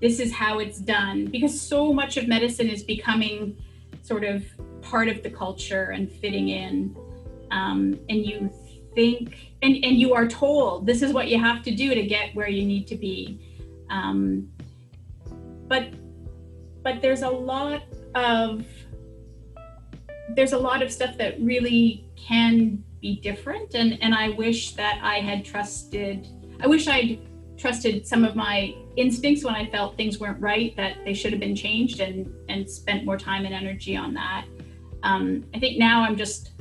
[0.00, 3.56] this is how it's done, because so much of medicine is becoming
[4.02, 4.44] sort of
[4.80, 6.96] part of the culture and fitting in.
[7.50, 8.50] Um, and you
[8.94, 12.34] think and and you are told this is what you have to do to get
[12.34, 13.38] where you need to be
[13.90, 14.48] um,
[15.68, 15.92] but
[16.82, 17.82] but there's a lot
[18.14, 18.64] of
[20.30, 24.98] there's a lot of stuff that really can be different and and i wish that
[25.02, 26.28] i had trusted
[26.60, 27.20] i wish i'd
[27.56, 31.40] trusted some of my instincts when i felt things weren't right that they should have
[31.40, 34.44] been changed and and spent more time and energy on that
[35.02, 36.52] um, i think now i'm just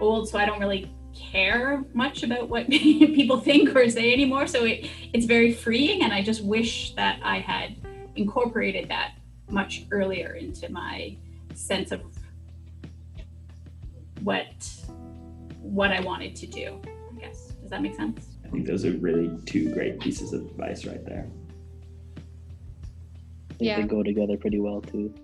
[0.00, 4.46] old so i don't really care much about what people think or say anymore.
[4.46, 6.02] So it, it's very freeing.
[6.02, 7.76] And I just wish that I had
[8.16, 9.12] incorporated that
[9.48, 11.16] much earlier into my
[11.54, 12.02] sense of
[14.24, 14.68] what
[15.60, 16.80] what I wanted to do.
[16.86, 17.52] I guess.
[17.60, 18.26] Does that make sense?
[18.44, 21.26] I think those are really two great pieces of advice right there.
[23.58, 23.80] yeah.
[23.80, 25.14] they go together pretty well too.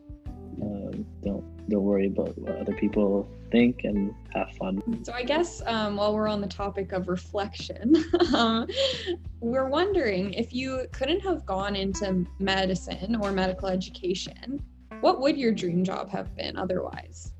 [0.62, 5.05] Um, don't don't worry about what other people think and have fun.
[5.05, 8.66] So I guess um, while we're on the topic of reflection, um,
[9.40, 14.62] we're wondering if you couldn't have gone into medicine or medical education,
[15.01, 17.32] what would your dream job have been otherwise?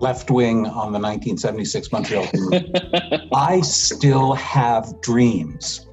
[0.00, 2.28] Left wing on the 1976 Montreal.
[3.34, 5.86] I still have dreams,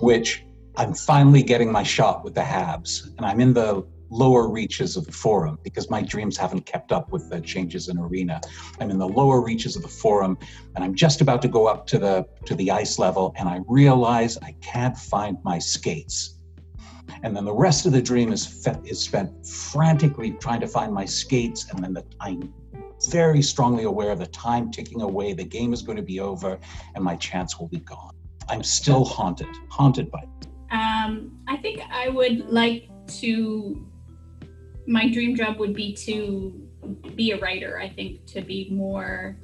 [0.00, 0.44] which
[0.76, 5.06] I'm finally getting my shot with the Habs, and I'm in the lower reaches of
[5.06, 8.40] the forum because my dreams haven't kept up with the changes in arena.
[8.80, 10.36] I'm in the lower reaches of the forum
[10.74, 13.60] and I'm just about to go up to the to the ice level and I
[13.68, 16.38] realize I can't find my skates.
[17.22, 20.92] And then the rest of the dream is fe- is spent frantically trying to find
[20.92, 22.52] my skates and then the, I'm
[23.08, 25.32] very strongly aware of the time ticking away.
[25.32, 26.58] The game is going to be over
[26.94, 28.14] and my chance will be gone.
[28.48, 30.46] I'm still haunted, haunted by it.
[30.70, 32.88] Um, I think I would like
[33.20, 33.86] to
[34.86, 36.68] my dream job would be to
[37.14, 37.78] be a writer.
[37.78, 39.36] I think to be more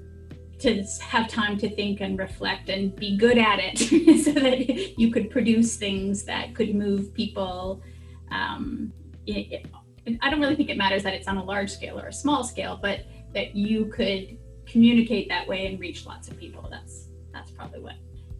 [0.59, 3.79] to have time to think and reflect and be good at it
[4.25, 7.83] so that you could produce things that could move people
[8.31, 8.93] um,
[9.27, 9.67] it,
[10.07, 12.13] it, i don't really think it matters that it's on a large scale or a
[12.13, 13.01] small scale but
[13.35, 17.95] that you could communicate that way and reach lots of people that's that's probably what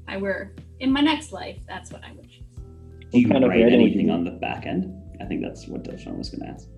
[0.09, 2.43] i were in my next life that's what i would choose
[3.13, 6.41] do you write anything on the back end i think that's what Deshaun was going
[6.41, 6.69] to ask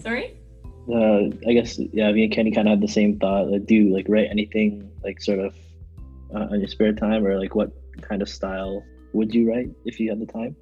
[0.00, 0.36] Sorry?
[0.92, 2.10] Uh, I guess yeah.
[2.10, 3.50] Me and Kenny kind of had the same thought.
[3.50, 5.54] Like, do you like write anything like sort of
[6.34, 8.82] uh, on your spare time, or like what kind of style
[9.12, 10.56] would you write if you had the time?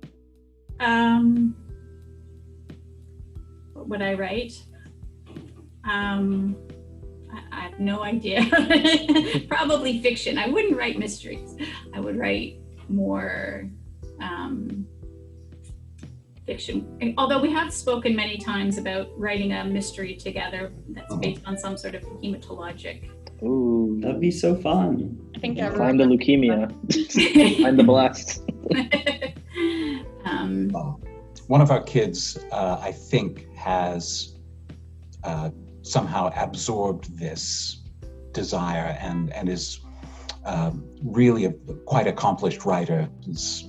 [0.81, 1.57] Um,
[3.73, 4.53] what would I write?
[5.89, 6.57] Um,
[7.33, 8.47] I, I have no idea.
[9.49, 10.39] Probably fiction.
[10.39, 11.57] I wouldn't write mysteries.
[11.95, 13.69] I would write more
[14.21, 14.87] um,
[16.47, 16.97] fiction.
[17.01, 21.57] And although we have spoken many times about writing a mystery together that's based on
[21.59, 23.11] some sort of hematologic.
[23.43, 23.99] Ooh.
[24.01, 25.19] That'd be so fun.
[25.37, 25.97] I think Find everyone.
[25.99, 27.63] the leukemia.
[27.63, 28.43] Find the blast.
[30.25, 30.71] um,
[31.47, 34.37] One of our kids, uh, I think, has
[35.25, 35.51] uh,
[35.89, 37.83] somehow absorbed this
[38.33, 39.81] desire and and is
[40.45, 41.53] um, really a
[41.87, 43.09] quite accomplished writer.
[43.27, 43.69] Is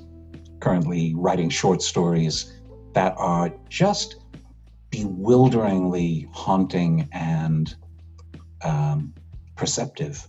[0.60, 2.54] currently writing short stories
[2.94, 4.18] that are just
[4.90, 7.76] bewilderingly haunting and
[8.64, 9.14] um,
[9.56, 10.28] perceptive,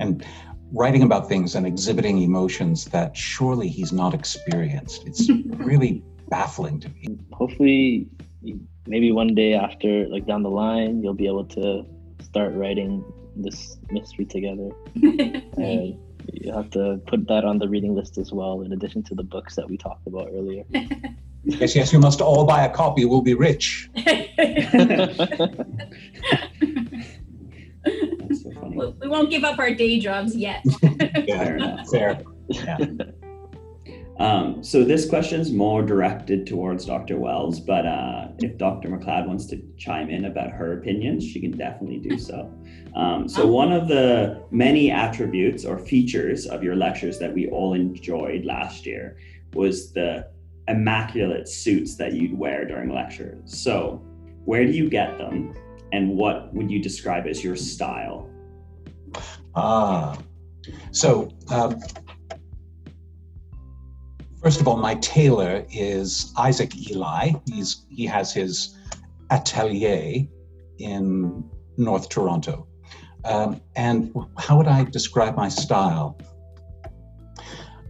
[0.00, 0.24] and
[0.72, 5.06] writing about things and exhibiting emotions that surely he's not experienced.
[5.06, 7.18] It's really baffling to me.
[7.32, 8.08] Hopefully,
[8.88, 11.84] maybe one day after, like down the line, you'll be able to
[12.22, 13.04] start writing
[13.36, 14.70] this mystery together.
[15.58, 15.98] And
[16.32, 19.22] you have to put that on the reading list as well, in addition to the
[19.22, 20.64] books that we talked about earlier.
[21.44, 23.04] Yes, yes, you must all buy a copy.
[23.06, 23.88] We'll be rich.
[28.30, 30.62] So we we won't give up our day jobs yet.
[31.26, 33.14] yeah, Fair enough.
[34.18, 37.18] Um, so this question is more directed towards Dr.
[37.18, 38.88] Wells, but uh, if Dr.
[38.88, 42.52] McLeod wants to chime in about her opinions, she can definitely do so.
[42.96, 47.74] Um, so one of the many attributes or features of your lectures that we all
[47.74, 49.18] enjoyed last year
[49.54, 50.28] was the
[50.66, 53.38] immaculate suits that you'd wear during lectures.
[53.44, 54.02] So
[54.44, 55.54] where do you get them,
[55.92, 58.28] and what would you describe as your style?
[59.54, 60.18] Ah,
[60.90, 61.80] so um,
[64.42, 67.32] first of all, my tailor is Isaac Eli.
[67.46, 68.76] He's he has his
[69.30, 70.26] atelier
[70.78, 71.44] in
[71.76, 72.66] North Toronto.
[73.24, 76.18] Um, and how would I describe my style?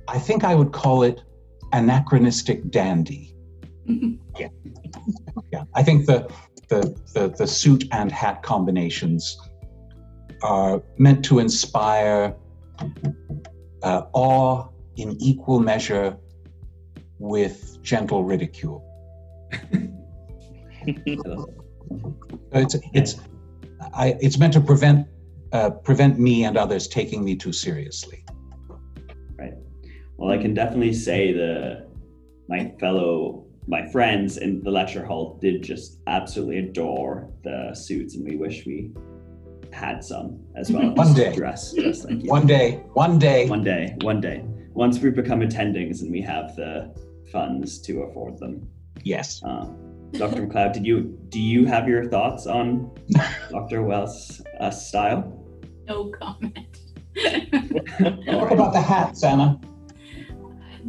[0.09, 1.23] I think I would call it
[1.73, 3.35] anachronistic dandy.
[5.53, 6.31] Yeah, I think the
[6.69, 9.39] the the, the suit and hat combinations
[10.43, 12.37] are meant to inspire
[13.83, 16.17] uh, awe in equal measure
[17.19, 18.85] with gentle ridicule.
[22.53, 23.17] It's it's
[23.95, 25.07] I, it's meant to prevent
[25.53, 28.25] uh, prevent me and others taking me too seriously.
[29.39, 29.55] Right.
[30.17, 31.87] Well, I can definitely say the
[32.49, 38.25] my fellow my friends in the lecture hall did just absolutely adore the suits, and
[38.27, 38.91] we wish we
[39.73, 40.91] had some as well.
[40.95, 41.35] One day.
[41.35, 42.31] dress just like you.
[42.31, 44.45] One day, one day, one day, one day.
[44.73, 46.95] Once we become attendings and we have the
[47.33, 48.69] funds to afford them.
[49.03, 49.43] yes.
[49.45, 49.77] Um,
[50.13, 50.47] Dr.
[50.47, 52.91] McLeod, did you do you have your thoughts on
[53.51, 53.83] Dr.
[53.83, 55.35] Wells' uh, style?
[55.87, 56.79] no comment.
[58.27, 59.61] What about the hats, Anna?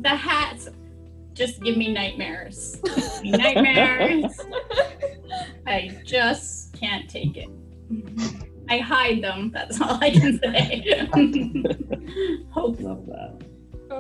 [0.02, 0.70] the hats
[1.34, 2.78] just give me nightmares.
[2.84, 4.40] Give me nightmares.
[5.66, 7.50] I just can't take it.
[8.70, 9.52] I hide them.
[9.52, 11.08] That's all I can say.
[12.52, 13.42] Hope Love that.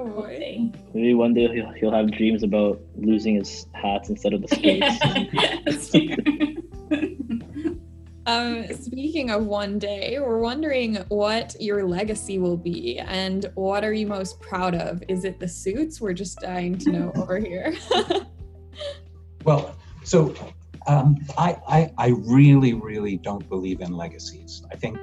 [0.05, 0.29] Boy.
[0.29, 0.73] hopefully.
[0.93, 5.95] Maybe one day he'll, he'll have dreams about losing his hats instead of the skates.
[8.25, 13.91] Um, speaking of one day, we're wondering what your legacy will be and what are
[13.91, 15.01] you most proud of?
[15.07, 15.99] Is it the suits?
[15.99, 17.75] We're just dying to know over here.
[19.45, 20.35] Well, so
[20.85, 24.63] um, I, I, I really, really don't believe in legacies.
[24.71, 24.99] I think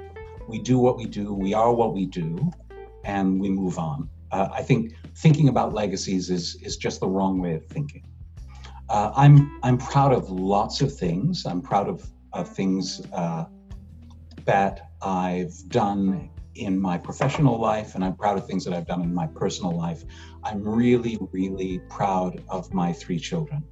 [0.46, 2.52] we do what we do, we are what we do,
[3.04, 4.08] and we move on.
[4.32, 8.04] Uh, I think thinking about legacies is, is just the wrong way of thinking.
[8.88, 11.44] Uh, I'm, I'm proud of lots of things.
[11.46, 13.44] I'm proud of, of things uh,
[14.44, 19.02] that I've done in my professional life, and I'm proud of things that I've done
[19.02, 20.02] in my personal life.
[20.42, 23.64] I'm really, really proud of my three children.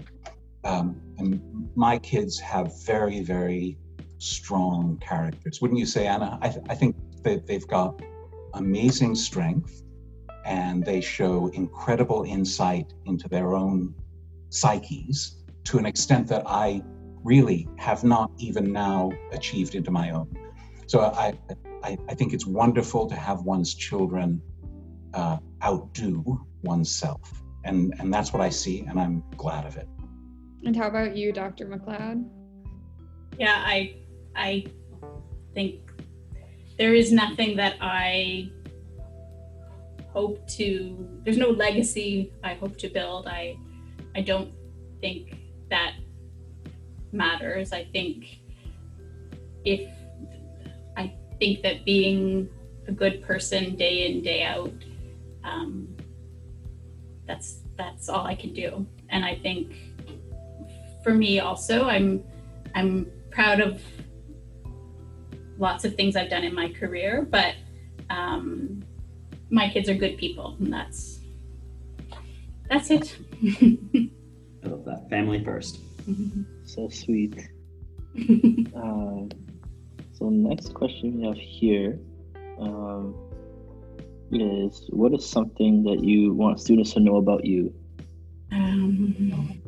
[0.64, 1.40] Um, and
[1.74, 3.78] my kids have very, very
[4.18, 5.60] strong characters.
[5.60, 6.38] Wouldn't you say, Anna?
[6.42, 8.00] I, th- I think that they've got
[8.54, 9.83] amazing strength
[10.44, 13.94] and they show incredible insight into their own
[14.50, 16.82] psyches to an extent that I
[17.22, 20.36] really have not even now achieved into my own.
[20.86, 21.38] So I,
[21.82, 24.42] I, I think it's wonderful to have one's children
[25.14, 27.42] uh, outdo oneself.
[27.64, 29.88] And, and that's what I see, and I'm glad of it.
[30.66, 31.66] and how about you, Dr.
[31.66, 32.28] McLeod?
[33.38, 33.96] Yeah, I
[34.36, 34.64] I
[35.54, 35.90] think
[36.78, 38.50] there is nothing that I
[40.14, 43.26] hope to there's no legacy I hope to build.
[43.26, 43.58] I
[44.14, 44.52] I don't
[45.00, 45.36] think
[45.70, 45.94] that
[47.12, 47.72] matters.
[47.72, 48.38] I think
[49.64, 49.90] if
[50.96, 52.48] I think that being
[52.86, 54.72] a good person day in day out,
[55.42, 55.88] um,
[57.26, 58.86] that's that's all I can do.
[59.08, 59.74] And I think
[61.02, 62.22] for me also, I'm
[62.76, 63.82] I'm proud of
[65.58, 67.54] lots of things I've done in my career, but
[68.10, 68.83] um,
[69.54, 71.20] my kids are good people, and that's
[72.68, 73.16] that's it.
[74.64, 75.06] I love that.
[75.10, 75.78] Family first.
[76.66, 77.36] So sweet.
[78.74, 79.28] Um,
[80.12, 81.98] so next question we have here
[82.58, 83.14] um,
[84.32, 87.72] is what is something that you want students to know about you?
[88.50, 89.60] um,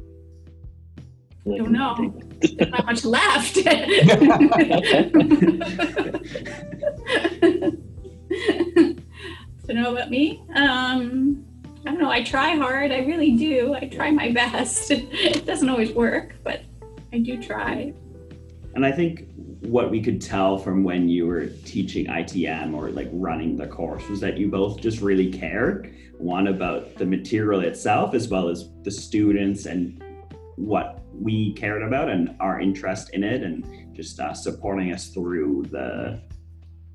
[1.45, 2.14] So they Don't know.
[2.41, 3.57] there's not much left.
[9.67, 11.45] to know about me, um,
[11.87, 12.11] I don't know.
[12.11, 12.91] I try hard.
[12.91, 13.75] I really do.
[13.75, 14.91] I try my best.
[14.91, 16.62] It doesn't always work, but
[17.12, 17.93] I do try.
[18.75, 19.27] And I think
[19.61, 24.07] what we could tell from when you were teaching ITM or like running the course
[24.09, 28.69] was that you both just really cared one about the material itself as well as
[28.83, 30.03] the students and
[30.57, 35.64] what we cared about and our interest in it and just uh, supporting us through
[35.71, 36.21] the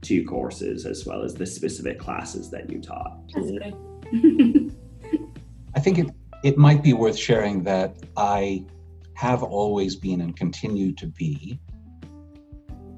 [0.02, 3.20] two courses as well as the specific classes that you taught.
[5.76, 6.10] I think it,
[6.43, 8.66] it might be worth sharing that I
[9.14, 11.60] have always been and continue to be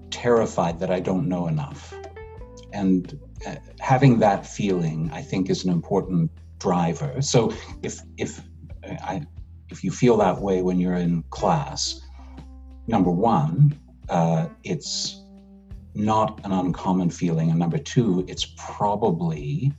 [0.09, 1.93] terrified that I don't know enough.
[2.71, 7.21] And uh, having that feeling, I think, is an important driver.
[7.21, 8.39] So if if
[8.89, 9.25] uh, I
[9.69, 12.01] if you feel that way when you're in class,
[12.87, 13.77] number one,
[14.09, 15.22] uh, it's
[15.95, 19.71] not an uncommon feeling, and number two, it's probably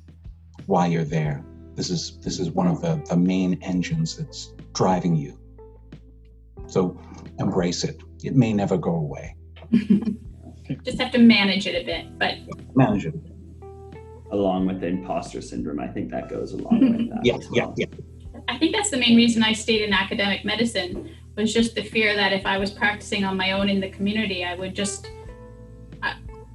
[0.66, 1.44] why you're there.
[1.74, 5.38] This is this is one of the, the main engines that's driving you.
[6.66, 7.00] So
[7.38, 8.00] embrace it.
[8.22, 9.36] It may never go away.
[10.84, 12.34] Just have to manage it a bit, but
[12.74, 13.14] Manage it.
[14.30, 17.20] Along with the imposter syndrome, I think that goes along with that.
[17.24, 17.86] Yeah, as yeah, yeah.
[18.48, 22.14] I think that's the main reason I stayed in academic medicine was just the fear
[22.14, 25.08] that if I was practicing on my own in the community, I would just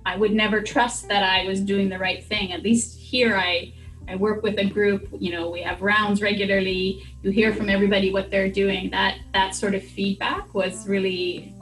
[0.09, 2.51] I, I would never trust that I was doing the right thing.
[2.51, 3.73] At least here I
[4.07, 7.03] I work with a group, you know, we have rounds regularly.
[7.21, 8.89] You hear from everybody what they're doing.
[8.89, 11.53] That that sort of feedback was really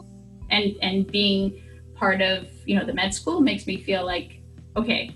[0.50, 1.62] and and being
[1.95, 4.39] part of, you know, the med school makes me feel like
[4.76, 5.16] okay,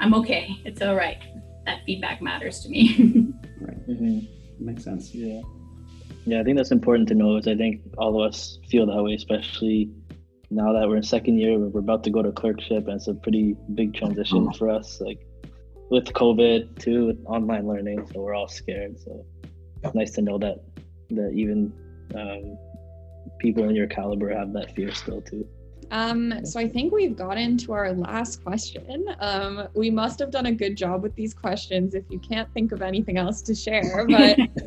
[0.00, 0.60] I'm okay.
[0.64, 1.18] It's all right.
[1.66, 3.32] That feedback matters to me.
[3.88, 4.28] Mhm.
[4.60, 5.14] Makes sense.
[5.14, 5.40] Yeah.
[6.24, 7.36] Yeah, I think that's important to know.
[7.36, 9.90] Is I think all of us feel that way, especially
[10.54, 11.58] now that we're in second year.
[11.58, 15.00] We're about to go to clerkship, and it's a pretty big transition for us.
[15.00, 15.26] Like
[15.90, 19.00] with COVID too, with online learning, so we're all scared.
[19.00, 19.24] So
[19.82, 20.58] it's nice to know that
[21.10, 21.72] that even
[22.14, 22.58] um,
[23.38, 25.46] people in your caliber have that fear still too.
[25.92, 29.04] Um, so I think we've gotten to our last question.
[29.20, 32.72] Um, we must have done a good job with these questions if you can't think
[32.72, 34.06] of anything else to share.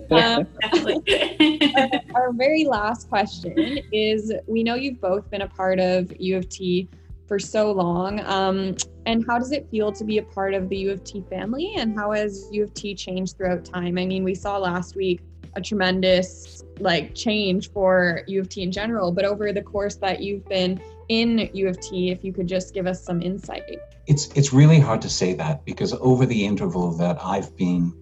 [0.07, 0.47] But um,
[2.15, 6.47] our very last question is we know you've both been a part of U of
[6.47, 6.87] T
[7.27, 8.19] for so long.
[8.21, 8.75] Um,
[9.07, 11.73] and how does it feel to be a part of the U of T family?
[11.75, 13.97] And how has U of T changed throughout time?
[13.97, 15.21] I mean, we saw last week
[15.55, 20.21] a tremendous like change for U of T in general, but over the course that
[20.21, 20.79] you've been
[21.09, 23.63] in U of T, if you could just give us some insight.
[24.07, 27.93] It's it's really hard to say that because over the interval that I've been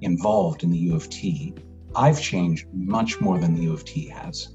[0.00, 1.54] involved in the U of T,
[1.94, 4.54] I've changed much more than the U of T has.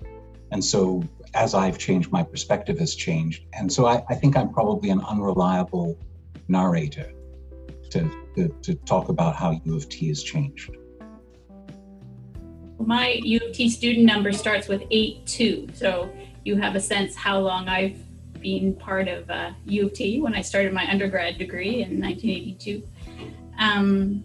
[0.52, 3.44] And so as I've changed, my perspective has changed.
[3.54, 5.98] And so I, I think I'm probably an unreliable
[6.48, 7.12] narrator
[7.92, 10.76] to, to, to talk about how U of T has changed.
[12.80, 16.10] My U of T student number starts with eight two, So
[16.48, 18.00] you have a sense how long I've
[18.42, 22.84] been part of uh, U of T when I started my undergrad degree in 1982.
[23.60, 24.24] Um,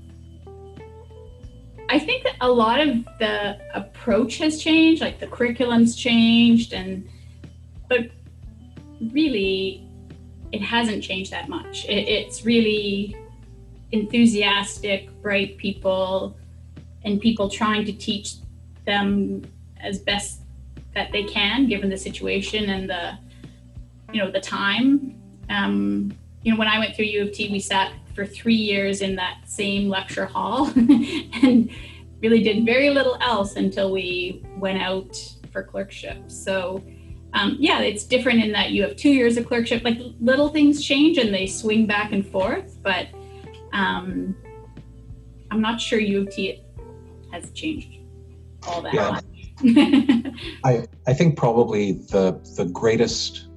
[1.89, 7.09] I think that a lot of the approach has changed, like the curriculum's changed, and
[7.89, 8.11] but
[9.11, 9.85] really,
[10.53, 11.85] it hasn't changed that much.
[11.87, 13.17] It, it's really
[13.91, 16.37] enthusiastic, bright people,
[17.05, 18.37] and people trying to teach
[18.87, 19.43] them
[19.81, 20.42] as best
[20.95, 23.19] that they can, given the situation and the
[24.13, 25.21] you know the time.
[25.49, 29.01] Um, you know, when I went through U of T, we sat for three years
[29.01, 31.71] in that same lecture hall and
[32.21, 35.17] really did very little else until we went out
[35.53, 36.31] for clerkship.
[36.31, 36.83] So,
[37.35, 39.83] um, yeah, it's different in that you have two years of clerkship.
[39.85, 43.09] Like little things change and they swing back and forth, but
[43.73, 44.37] um,
[45.51, 46.63] I'm not sure U of T
[47.33, 47.99] has changed
[48.67, 49.21] all that Yeah.
[50.65, 53.49] I, I think probably the the greatest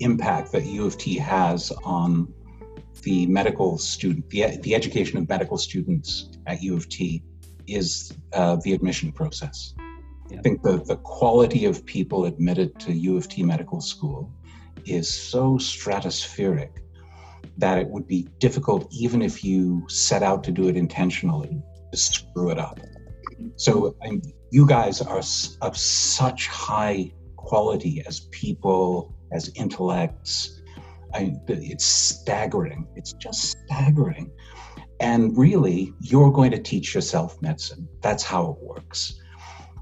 [0.00, 2.32] impact that U of T has on
[3.02, 7.22] the medical student, the, the education of medical students at U of T
[7.66, 9.74] is uh, the admission process.
[10.30, 10.38] Yeah.
[10.38, 14.32] I think the, the quality of people admitted to U of T medical school
[14.84, 16.70] is so stratospheric
[17.58, 21.60] that it would be difficult, even if you set out to do it intentionally,
[21.92, 22.80] to screw it up.
[23.56, 24.20] So I
[24.52, 25.22] you guys are
[25.62, 30.60] of such high quality as people, as intellects.
[31.14, 32.86] I, it's staggering.
[32.94, 34.30] It's just staggering.
[35.00, 37.88] And really, you're going to teach yourself medicine.
[38.02, 39.18] That's how it works.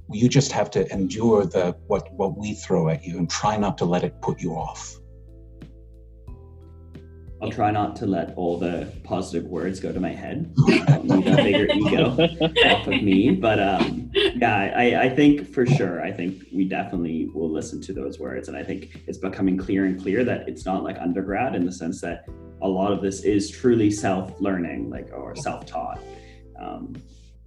[0.09, 3.77] You just have to endure the what what we throw at you and try not
[3.79, 5.00] to let it put you off.
[7.43, 10.55] I'll try not to let all the positive words go to my head.
[11.05, 12.11] Need a bigger ego
[12.67, 13.31] off of me.
[13.31, 17.93] But um, yeah, I, I think for sure, I think we definitely will listen to
[17.95, 18.49] those words.
[18.49, 21.73] And I think it's becoming clear and clear that it's not like undergrad in the
[21.73, 22.29] sense that
[22.61, 26.01] a lot of this is truly self-learning, like or self-taught.
[26.61, 26.95] Um,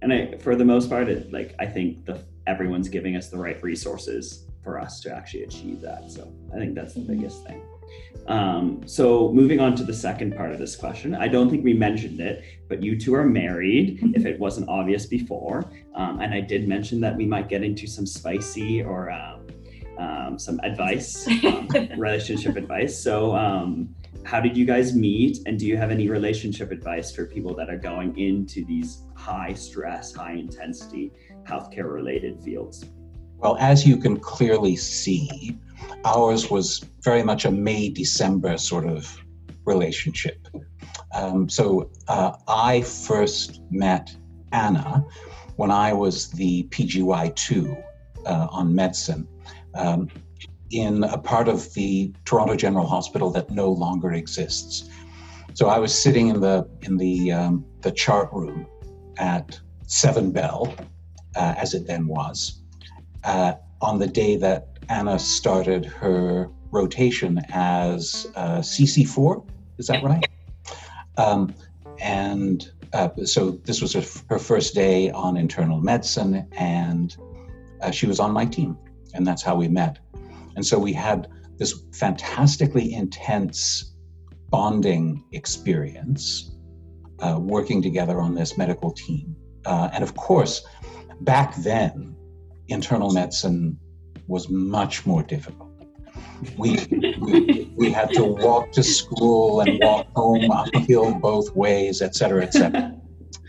[0.02, 3.38] and I, for the most part, it, like I think the everyone's giving us the
[3.38, 6.10] right resources for us to actually achieve that.
[6.10, 7.62] So I think that's the biggest thing.
[8.26, 11.74] Um, so moving on to the second part of this question, I don't think we
[11.74, 14.00] mentioned it, but you two are married.
[14.14, 17.86] If it wasn't obvious before, um, and I did mention that we might get into
[17.86, 19.46] some spicy or um,
[19.98, 22.98] um some advice, um, relationship advice.
[22.98, 27.26] So, um, how did you guys meet, and do you have any relationship advice for
[27.26, 31.12] people that are going into these high stress, high intensity
[31.46, 32.86] healthcare related fields?
[33.36, 35.58] Well, as you can clearly see,
[36.04, 39.20] ours was very much a May December sort of
[39.64, 40.46] relationship.
[41.14, 44.14] Um, so uh, I first met
[44.52, 45.04] Anna
[45.56, 47.82] when I was the PGY2
[48.26, 49.28] uh, on medicine
[49.74, 50.08] um,
[50.70, 54.88] in a part of the Toronto General Hospital that no longer exists.
[55.54, 58.66] So I was sitting in the in the um, the chart room
[59.18, 60.74] at Seven Bell,
[61.36, 62.62] uh, as it then was,
[63.22, 69.46] uh, on the day that Anna started her rotation as uh, CC4.
[69.78, 70.24] Is that right?
[71.16, 71.54] Um,
[72.00, 77.16] and uh, so this was her, her, first day on internal medicine, and
[77.80, 78.76] uh, she was on my team,
[79.14, 79.98] and that's how we met.
[80.56, 81.28] And so we had
[81.58, 83.94] this fantastically intense
[84.50, 86.52] bonding experience
[87.20, 89.36] uh, working together on this medical team.
[89.64, 90.64] Uh, and of course,
[91.20, 92.14] back then,
[92.68, 93.78] internal medicine
[94.26, 95.70] was much more difficult.
[96.58, 96.86] We,
[97.20, 102.42] we, we had to walk to school and walk home uphill both ways, et cetera,
[102.42, 102.94] et cetera.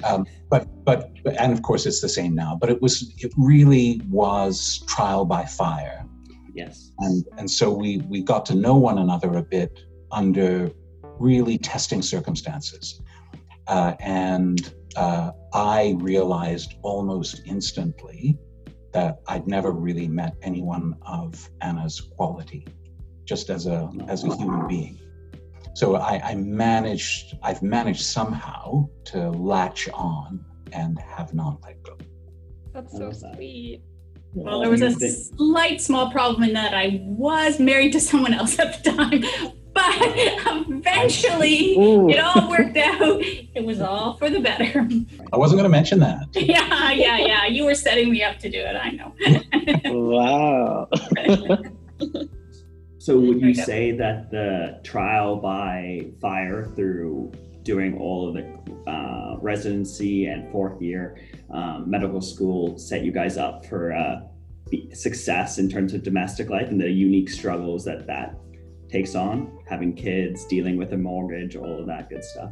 [0.03, 4.01] Um, but, but, and of course it's the same now, but it was, it really
[4.09, 6.05] was trial by fire.
[6.53, 6.91] Yes.
[6.99, 9.79] And, and so we, we got to know one another a bit
[10.11, 10.71] under
[11.19, 13.01] really testing circumstances.
[13.67, 18.37] Uh, and uh, I realized almost instantly
[18.95, 22.65] that I'd never really met anyone of Anna's quality,
[23.25, 24.97] just as a as a human being.
[25.73, 31.97] So I, I managed, I've managed somehow to latch on and have not let go.
[32.73, 33.81] That's so sweet.
[34.33, 38.57] Well, there was a slight small problem in that I was married to someone else
[38.59, 39.23] at the time,
[39.75, 42.09] but eventually Ooh.
[42.09, 43.19] it all worked out.
[43.21, 44.87] It was all for the better.
[45.33, 46.27] I wasn't going to mention that.
[46.33, 47.45] yeah, yeah, yeah.
[47.45, 48.75] You were setting me up to do it.
[48.75, 49.13] I know.
[49.93, 50.87] wow.
[52.99, 59.37] so, would you say that the trial by fire through doing all of the uh,
[59.41, 61.19] residency and fourth year
[61.51, 64.21] um, medical school set you guys up for uh,
[64.93, 68.37] success in terms of domestic life and the unique struggles that that
[68.95, 72.51] takes on, having kids, dealing with a mortgage, all of that good stuff.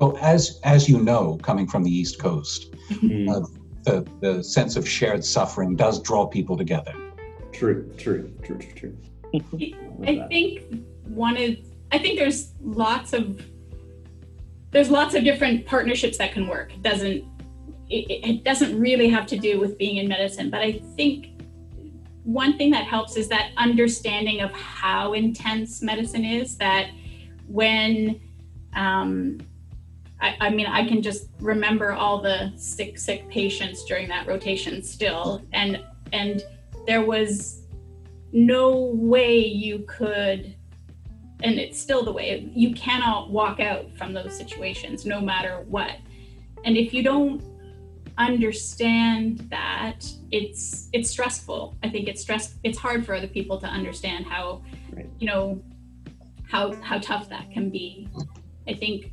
[0.00, 3.28] Well, as as you know, coming from the East Coast, mm.
[3.28, 3.46] uh,
[3.84, 6.94] the the sense of shared suffering does draw people together.
[7.52, 8.96] True, true, true, true, true.
[10.06, 10.62] I think
[11.04, 11.58] one is
[11.92, 13.44] I think there's lots of
[14.70, 16.72] there's lots of different partnerships that can work.
[16.72, 17.24] It doesn't
[17.90, 21.27] it, it doesn't really have to do with being in medicine, but I think
[22.28, 26.90] one thing that helps is that understanding of how intense medicine is that
[27.46, 28.20] when
[28.74, 29.38] um,
[30.20, 34.82] I, I, mean i can just remember all the sick sick patients during that rotation
[34.82, 35.42] still.
[35.54, 36.42] And and
[36.86, 37.62] there was
[38.32, 40.54] no way you could
[41.42, 45.92] and it's still the way you cannot walk out from those situations no matter what.
[46.66, 47.42] And if you don't
[48.18, 50.00] understand that
[50.30, 51.76] it's it's stressful.
[51.82, 54.62] I think it's stress it's hard for other people to understand how
[54.92, 55.08] Right.
[55.18, 55.62] you know
[56.48, 58.08] how how tough that can be.
[58.66, 59.12] I think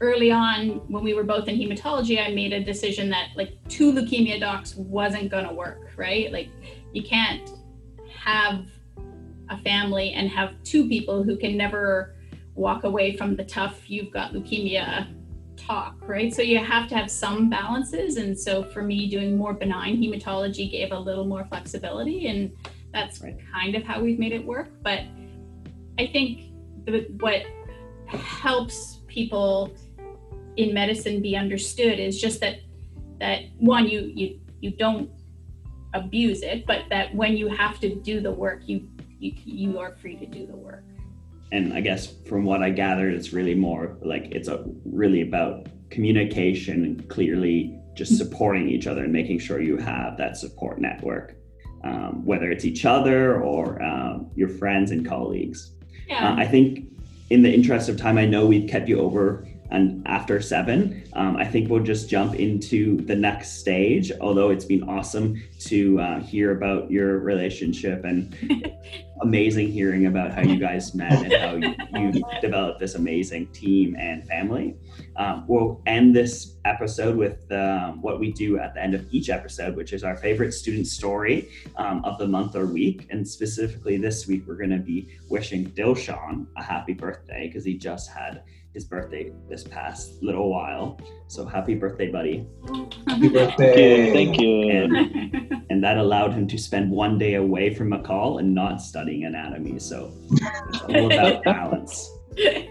[0.00, 3.92] early on when we were both in hematology i made a decision that like two
[3.92, 6.32] leukemia docs wasn't going to work right?
[6.32, 6.48] Like
[6.92, 7.50] you can't
[8.08, 8.66] have
[9.50, 12.14] a family and have two people who can never
[12.54, 15.08] walk away from the tough you've got leukemia
[15.66, 16.32] talk right?
[16.34, 18.16] So you have to have some balances.
[18.16, 22.52] And so for me doing more benign hematology gave a little more flexibility and
[22.92, 23.36] that's Right.
[23.52, 24.68] kind of how we've made it work.
[24.82, 25.00] But
[25.98, 26.52] i think
[26.86, 27.42] the, what
[28.08, 29.72] helps people
[30.56, 32.56] in medicine be understood is just that
[33.20, 35.10] that one you you you don't
[35.94, 38.88] abuse it but that when you have to do the work you
[39.18, 40.84] you, you are free to do the work
[41.54, 45.68] and I guess from what I gathered, it's really more like it's a, really about
[45.88, 51.36] communication and clearly just supporting each other and making sure you have that support network,
[51.84, 55.76] um, whether it's each other or um, your friends and colleagues.
[56.08, 56.90] yeah Uh, I think,
[57.30, 61.02] in the interest of time, I know we've kept you over and after seven.
[61.14, 64.12] Um, I think we'll just jump into the next stage.
[64.20, 68.36] Although it's been awesome to uh, hear about your relationship and
[69.22, 73.96] amazing hearing about how you guys met and how you, you developed this amazing team
[73.98, 74.76] and family.
[75.16, 79.28] Um, we'll end this episode with um, what we do at the end of each
[79.28, 83.06] episode, which is our favorite student story um, of the month or week.
[83.10, 87.76] And specifically this week, we're going to be wishing Dilshan a happy birthday because he
[87.76, 88.42] just had
[88.74, 91.00] his birthday this past little while.
[91.28, 92.46] So happy birthday, buddy.
[93.06, 94.06] Happy Thank birthday.
[94.08, 94.12] you.
[94.12, 94.70] Thank you.
[94.70, 99.24] And, and that allowed him to spend one day away from McCall and not studying
[99.24, 99.78] anatomy.
[99.78, 100.12] So
[100.68, 102.10] it's all about balance.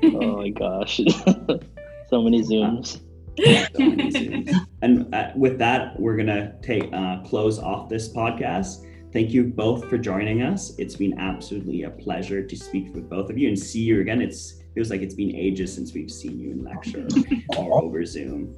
[0.03, 0.97] Oh my gosh.
[0.97, 2.99] so many Zooms.
[3.39, 4.53] So many Zooms.
[4.81, 8.85] And uh, with that, we're gonna take uh, close off this podcast.
[9.13, 10.73] Thank you both for joining us.
[10.77, 14.21] It's been absolutely a pleasure to speak with both of you and see you again.
[14.21, 17.07] It's feels like it's been ages since we've seen you in lecture
[17.57, 18.55] or over Zoom.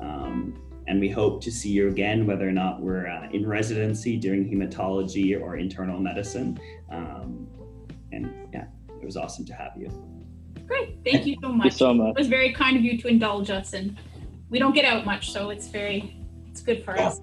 [0.00, 4.16] Um, and we hope to see you again, whether or not we're uh, in residency
[4.16, 6.58] doing hematology or internal medicine.
[6.90, 7.46] Um,
[8.10, 8.64] and yeah,
[9.00, 9.90] it was awesome to have you.
[10.66, 10.98] Great.
[11.04, 12.10] Thank you so Thank you so much.
[12.10, 13.98] It was very kind of you to indulge us, and
[14.50, 16.14] we don't get out much, so it's very
[16.50, 17.20] it's good for us.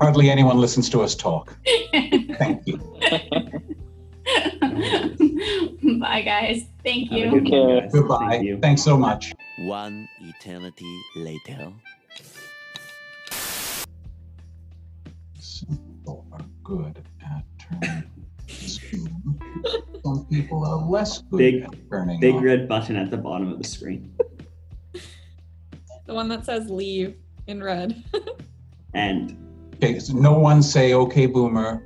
[0.00, 1.56] Hardly anyone listens to us talk.
[1.92, 2.80] Thank you.
[6.00, 6.64] Bye, guys.
[6.84, 7.30] Thank you.
[7.30, 7.80] good Take care.
[7.82, 7.92] guys.
[7.92, 8.28] Goodbye.
[8.30, 8.58] Thank you.
[8.60, 9.32] Thanks so much.
[9.60, 11.72] One eternity later.
[15.38, 18.04] Some people are good at turning
[20.04, 22.42] Some people are less good Big- at turning Big on.
[22.44, 24.12] red button at the bottom of the screen.
[26.06, 27.16] The one that says leave
[27.46, 28.02] in red.
[28.94, 29.38] And
[29.76, 31.82] Okay, so no one say, okay, boomer.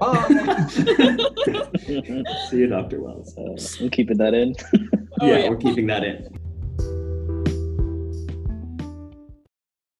[0.00, 0.66] Bye.
[2.48, 3.02] see you, Dr.
[3.02, 3.36] Wells.
[3.36, 4.56] Uh, I'm keeping that in.
[5.20, 5.48] Oh, yeah, yeah.
[5.50, 6.39] we're keeping that in.